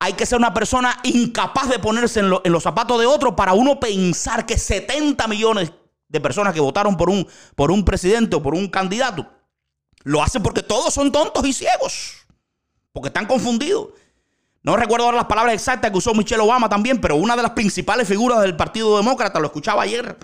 Hay 0.00 0.14
que 0.14 0.26
ser 0.26 0.38
una 0.38 0.52
persona 0.52 0.98
incapaz 1.04 1.68
de 1.68 1.78
ponerse 1.78 2.20
en, 2.20 2.30
los 2.30 2.62
zapatos 2.62 2.98
de 2.98 3.06
otro 3.06 3.36
para 3.36 3.52
uno 3.52 3.78
pensar 3.78 4.46
que 4.46 4.58
70 4.58 5.28
millones 5.28 5.72
de 6.12 6.20
personas 6.20 6.54
que 6.54 6.60
votaron 6.60 6.96
por 6.96 7.10
un, 7.10 7.26
por 7.56 7.72
un 7.72 7.84
presidente 7.84 8.36
o 8.36 8.42
por 8.42 8.54
un 8.54 8.68
candidato 8.68 9.26
lo 10.04 10.22
hacen 10.22 10.42
porque 10.42 10.62
todos 10.62 10.92
son 10.92 11.12
tontos 11.12 11.44
y 11.46 11.52
ciegos. 11.52 12.26
Porque 12.92 13.08
están 13.08 13.26
confundidos. 13.26 13.88
No 14.62 14.76
recuerdo 14.76 15.06
ahora 15.06 15.16
las 15.18 15.26
palabras 15.26 15.54
exactas 15.54 15.90
que 15.90 15.98
usó 15.98 16.14
Michelle 16.14 16.42
Obama 16.42 16.68
también, 16.68 17.00
pero 17.00 17.16
una 17.16 17.34
de 17.34 17.42
las 17.42 17.52
principales 17.52 18.06
figuras 18.06 18.40
del 18.40 18.56
Partido 18.56 18.96
Demócrata, 18.96 19.40
lo 19.40 19.46
escuchaba 19.46 19.82
ayer, 19.82 20.16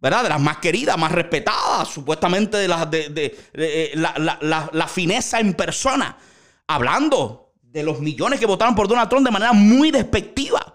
¿verdad? 0.00 0.24
De 0.24 0.28
las 0.30 0.40
más 0.40 0.58
queridas, 0.58 0.98
más 0.98 1.12
respetadas, 1.12 1.86
supuestamente 1.88 2.56
de, 2.56 2.66
las, 2.66 2.90
de, 2.90 3.38
eh, 3.54 3.92
la, 3.94 4.88
fineza 4.88 5.38
en 5.38 5.54
persona, 5.54 6.16
hablando 6.66 7.52
de 7.62 7.84
los 7.84 8.00
millones 8.00 8.40
que 8.40 8.46
votaron 8.46 8.74
por 8.74 8.88
Donald 8.88 9.08
Trump 9.08 9.24
de 9.24 9.30
manera 9.30 9.52
muy 9.52 9.92
despectiva. 9.92 10.74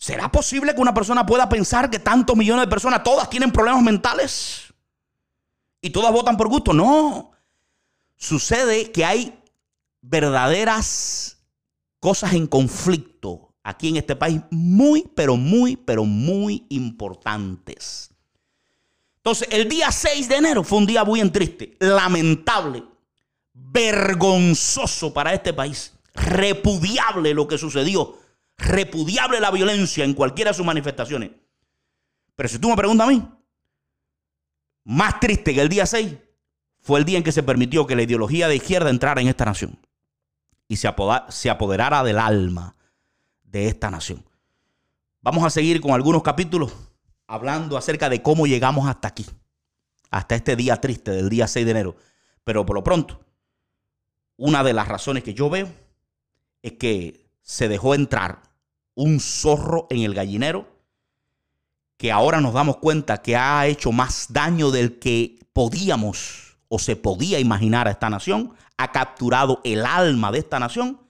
¿Será 0.00 0.32
posible 0.32 0.74
que 0.74 0.80
una 0.80 0.94
persona 0.94 1.26
pueda 1.26 1.46
pensar 1.46 1.90
que 1.90 1.98
tantos 1.98 2.34
millones 2.34 2.64
de 2.64 2.70
personas, 2.70 3.02
todas 3.02 3.28
tienen 3.28 3.52
problemas 3.52 3.82
mentales? 3.82 4.72
Y 5.82 5.90
todas 5.90 6.10
votan 6.10 6.38
por 6.38 6.48
gusto. 6.48 6.72
No. 6.72 7.32
Sucede 8.16 8.92
que 8.92 9.04
hay 9.04 9.38
verdaderas 10.00 11.36
cosas 12.00 12.32
en 12.32 12.46
conflicto 12.46 13.52
aquí 13.62 13.90
en 13.90 13.98
este 13.98 14.16
país 14.16 14.40
muy, 14.50 15.02
pero 15.14 15.36
muy, 15.36 15.76
pero 15.76 16.06
muy 16.06 16.64
importantes. 16.70 18.10
Entonces, 19.18 19.48
el 19.50 19.68
día 19.68 19.92
6 19.92 20.30
de 20.30 20.36
enero 20.36 20.64
fue 20.64 20.78
un 20.78 20.86
día 20.86 21.04
muy 21.04 21.20
triste, 21.28 21.76
lamentable, 21.78 22.82
vergonzoso 23.52 25.12
para 25.12 25.34
este 25.34 25.52
país, 25.52 25.92
repudiable 26.14 27.34
lo 27.34 27.46
que 27.46 27.58
sucedió, 27.58 28.16
repudiable 28.60 29.40
la 29.40 29.50
violencia 29.50 30.04
en 30.04 30.14
cualquiera 30.14 30.50
de 30.50 30.56
sus 30.56 30.66
manifestaciones. 30.66 31.30
Pero 32.36 32.48
si 32.48 32.58
tú 32.58 32.68
me 32.68 32.76
preguntas 32.76 33.06
a 33.06 33.10
mí, 33.10 33.28
más 34.84 35.20
triste 35.20 35.54
que 35.54 35.60
el 35.60 35.68
día 35.68 35.86
6 35.86 36.16
fue 36.80 36.98
el 36.98 37.04
día 37.04 37.18
en 37.18 37.24
que 37.24 37.32
se 37.32 37.42
permitió 37.42 37.86
que 37.86 37.96
la 37.96 38.02
ideología 38.02 38.48
de 38.48 38.56
izquierda 38.56 38.90
entrara 38.90 39.20
en 39.20 39.28
esta 39.28 39.44
nación 39.44 39.78
y 40.68 40.76
se, 40.76 40.88
se 41.28 41.50
apoderara 41.50 42.02
del 42.02 42.18
alma 42.18 42.76
de 43.42 43.66
esta 43.66 43.90
nación. 43.90 44.24
Vamos 45.20 45.44
a 45.44 45.50
seguir 45.50 45.80
con 45.80 45.92
algunos 45.92 46.22
capítulos 46.22 46.72
hablando 47.26 47.76
acerca 47.76 48.08
de 48.08 48.22
cómo 48.22 48.46
llegamos 48.46 48.88
hasta 48.88 49.08
aquí, 49.08 49.26
hasta 50.10 50.34
este 50.34 50.56
día 50.56 50.80
triste 50.80 51.10
del 51.10 51.28
día 51.28 51.46
6 51.46 51.64
de 51.64 51.70
enero. 51.70 51.96
Pero 52.44 52.64
por 52.64 52.74
lo 52.74 52.82
pronto, 52.82 53.20
una 54.36 54.64
de 54.64 54.72
las 54.72 54.88
razones 54.88 55.22
que 55.22 55.34
yo 55.34 55.50
veo 55.50 55.68
es 56.62 56.72
que 56.72 57.30
se 57.42 57.68
dejó 57.68 57.94
entrar 57.94 58.49
un 58.94 59.20
zorro 59.20 59.86
en 59.90 60.00
el 60.00 60.14
gallinero 60.14 60.68
que 61.96 62.12
ahora 62.12 62.40
nos 62.40 62.54
damos 62.54 62.76
cuenta 62.78 63.22
que 63.22 63.36
ha 63.36 63.66
hecho 63.66 63.92
más 63.92 64.26
daño 64.30 64.70
del 64.70 64.98
que 64.98 65.38
podíamos 65.52 66.56
o 66.68 66.78
se 66.78 66.96
podía 66.96 67.38
imaginar 67.38 67.88
a 67.88 67.90
esta 67.90 68.08
nación, 68.08 68.54
ha 68.78 68.92
capturado 68.92 69.60
el 69.64 69.84
alma 69.84 70.32
de 70.32 70.38
esta 70.38 70.58
nación 70.58 71.00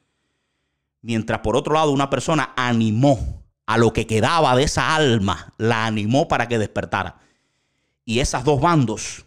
Mientras 1.03 1.40
por 1.40 1.57
otro 1.57 1.75
lado 1.75 1.90
una 1.93 2.11
persona 2.11 2.53
animó 2.57 3.45
a 3.66 3.79
lo 3.79 3.93
que 3.93 4.07
quedaba 4.07 4.55
de 4.57 4.64
esa 4.64 4.95
alma, 4.95 5.55
la 5.57 5.87
animó 5.87 6.29
para 6.29 6.49
que 6.49 6.59
despertara. 6.59 7.19
Y 8.05 8.21
esas 8.21 8.45
dos 8.45 8.61
bandos 8.61 9.25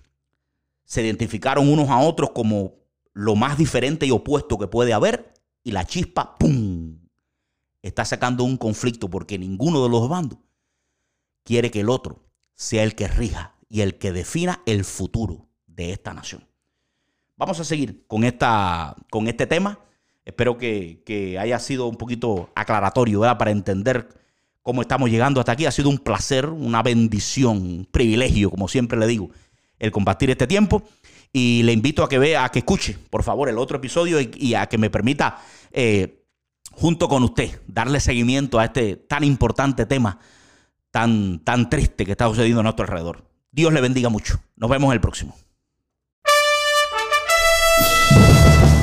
se 0.86 1.02
identificaron 1.02 1.72
unos 1.72 1.89
a 1.89 2.00
otros 2.00 2.32
como 2.32 2.76
lo 3.13 3.36
más 3.36 3.58
diferente 3.58 4.06
y 4.06 4.12
opuesto 4.12 4.58
que 4.58 4.68
puede 4.68 4.94
haber. 4.94 5.34
Y 5.63 5.72
la 5.72 5.86
chispa, 5.86 6.36
¡pum! 6.38 6.93
Está 7.84 8.06
sacando 8.06 8.43
un 8.43 8.58
conflicto 8.58 9.10
porque 9.10 9.38
ninguno 9.38 9.84
de 9.84 9.89
los 9.89 10.10
bandos 10.10 10.39
quiere 11.43 11.69
que 11.69 11.82
el 11.82 11.89
otro 11.89 12.24
sea 12.56 12.84
el 12.84 12.96
que 12.96 13.08
rija 13.08 13.56
y 13.69 13.82
el 13.82 13.98
que 13.98 14.12
defina 14.12 14.62
el 14.65 14.86
futuro 14.86 15.50
de 15.67 15.91
esta 15.91 16.13
nación. 16.13 16.48
Vamos 17.36 17.60
a 17.60 17.63
seguir 17.63 18.06
con, 18.08 18.24
esta, 18.24 18.96
con 19.10 19.28
este 19.28 19.46
tema. 19.48 19.80
Espero 20.24 20.58
que, 20.58 21.38
haya 21.39 21.60
sido 21.60 21.88
un 21.88 21.98
poquito 21.98 22.52
aclaratorio 22.56 23.22
para 23.38 23.52
entender 23.52 24.08
cómo 24.62 24.82
estamos 24.82 25.10
llegando 25.10 25.41
hasta 25.41 25.52
aquí. 25.52 25.65
Ha 25.65 25.72
sido 25.72 25.89
un 25.89 25.98
placer, 25.98 26.48
una 26.48 26.82
bendición, 26.82 27.58
un 27.58 27.88
privilegio, 27.91 28.50
como 28.50 28.67
siempre 28.69 28.98
le 28.98 29.08
digo, 29.08 29.30
el 29.78 29.91
compartir 29.91 30.30
este 30.30 30.48
tiempo. 30.48 30.84
Y 31.34 31.63
le 31.63 31.74
invito 31.74 32.04
a 32.04 32.10
que 32.10 32.19
vea, 32.19 32.46
a 32.46 32.50
que 32.50 32.60
escuche, 32.60 32.97
por 33.10 33.24
favor, 33.24 33.49
el 33.49 33.58
otro 33.58 33.78
episodio 33.78 34.20
y, 34.22 34.53
a 34.53 34.68
que 34.68 34.78
me 34.78 34.91
permita, 34.91 35.41
eh, 35.72 36.22
junto 36.74 37.07
con 37.07 37.24
usted, 37.24 37.61
darle 37.67 37.99
seguimiento 37.99 38.59
a 38.59 38.65
este 38.65 38.95
tan 38.95 39.24
importante 39.24 39.86
tema, 39.86 40.19
tan, 40.91 41.39
tan 41.39 41.69
triste 41.69 42.05
que 42.05 42.11
está 42.11 42.28
sucediendo 42.28 42.59
a 42.59 42.63
nuestro 42.63 42.84
alrededor. 42.86 43.30
Dios 43.51 43.71
le 43.71 43.82
bendiga 43.82 44.09
mucho. 44.09 44.39
Nos 44.55 44.69
vemos 44.69 44.93
el 44.93 44.99
próximo. 44.99 45.36